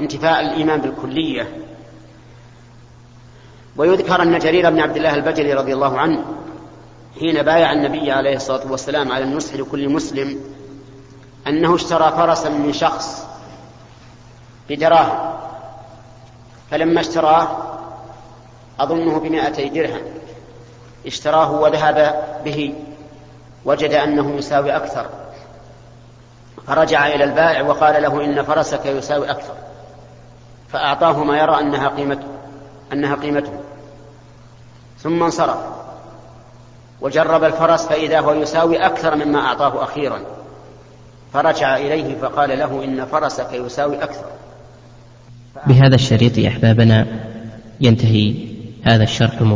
انتفاء 0.00 0.40
الإيمان 0.40 0.80
بالكلية. 0.80 1.48
ويذكر 3.76 4.22
أن 4.22 4.38
جرير 4.38 4.70
بن 4.70 4.80
عبد 4.80 4.96
الله 4.96 5.14
البجلي 5.14 5.54
رضي 5.54 5.72
الله 5.74 5.98
عنه 5.98 6.24
حين 7.18 7.42
بايع 7.42 7.72
النبي 7.72 8.12
عليه 8.12 8.36
الصلاة 8.36 8.72
والسلام 8.72 9.12
على 9.12 9.24
النصح 9.24 9.54
لكل 9.54 9.88
مسلم 9.88 10.40
أنه 11.46 11.74
اشترى 11.74 12.12
فرسا 12.16 12.48
من 12.48 12.72
شخص 12.72 13.26
بدراهم 14.70 15.34
فلما 16.70 17.00
اشتراه 17.00 17.48
أظنه 18.80 19.18
بمائتي 19.18 19.68
درهم 19.68 20.02
اشتراه 21.06 21.52
وذهب 21.52 22.24
به 22.44 22.74
وجد 23.64 23.92
أنه 23.92 24.36
يساوي 24.36 24.76
أكثر 24.76 25.06
فرجع 26.66 27.06
إلى 27.06 27.24
البائع 27.24 27.62
وقال 27.62 28.02
له 28.02 28.24
إن 28.24 28.42
فرسك 28.42 28.86
يساوي 28.86 29.30
أكثر 29.30 29.54
فأعطاه 30.68 31.24
ما 31.24 31.38
يرى 31.38 31.60
أنها 31.60 31.88
قيمته 31.88 32.26
أنها 32.92 33.14
قيمته 33.14 33.52
ثم 34.98 35.22
انصرف. 35.22 35.83
وجرب 37.04 37.44
الفرس 37.44 37.86
فإذا 37.86 38.20
هو 38.20 38.32
يساوي 38.32 38.86
أكثر 38.86 39.16
مما 39.16 39.38
أعطاه 39.38 39.84
أخيرا. 39.84 40.18
فرجع 41.32 41.76
إليه 41.76 42.16
فقال 42.18 42.58
له 42.58 42.84
إن 42.84 43.06
فرسك 43.06 43.52
يساوي 43.52 44.02
أكثر. 44.02 44.26
بهذا 45.66 45.94
الشريط 45.94 46.38
أحبابنا 46.38 47.06
ينتهي 47.80 48.34
هذا 48.82 49.02
الشرح. 49.02 49.42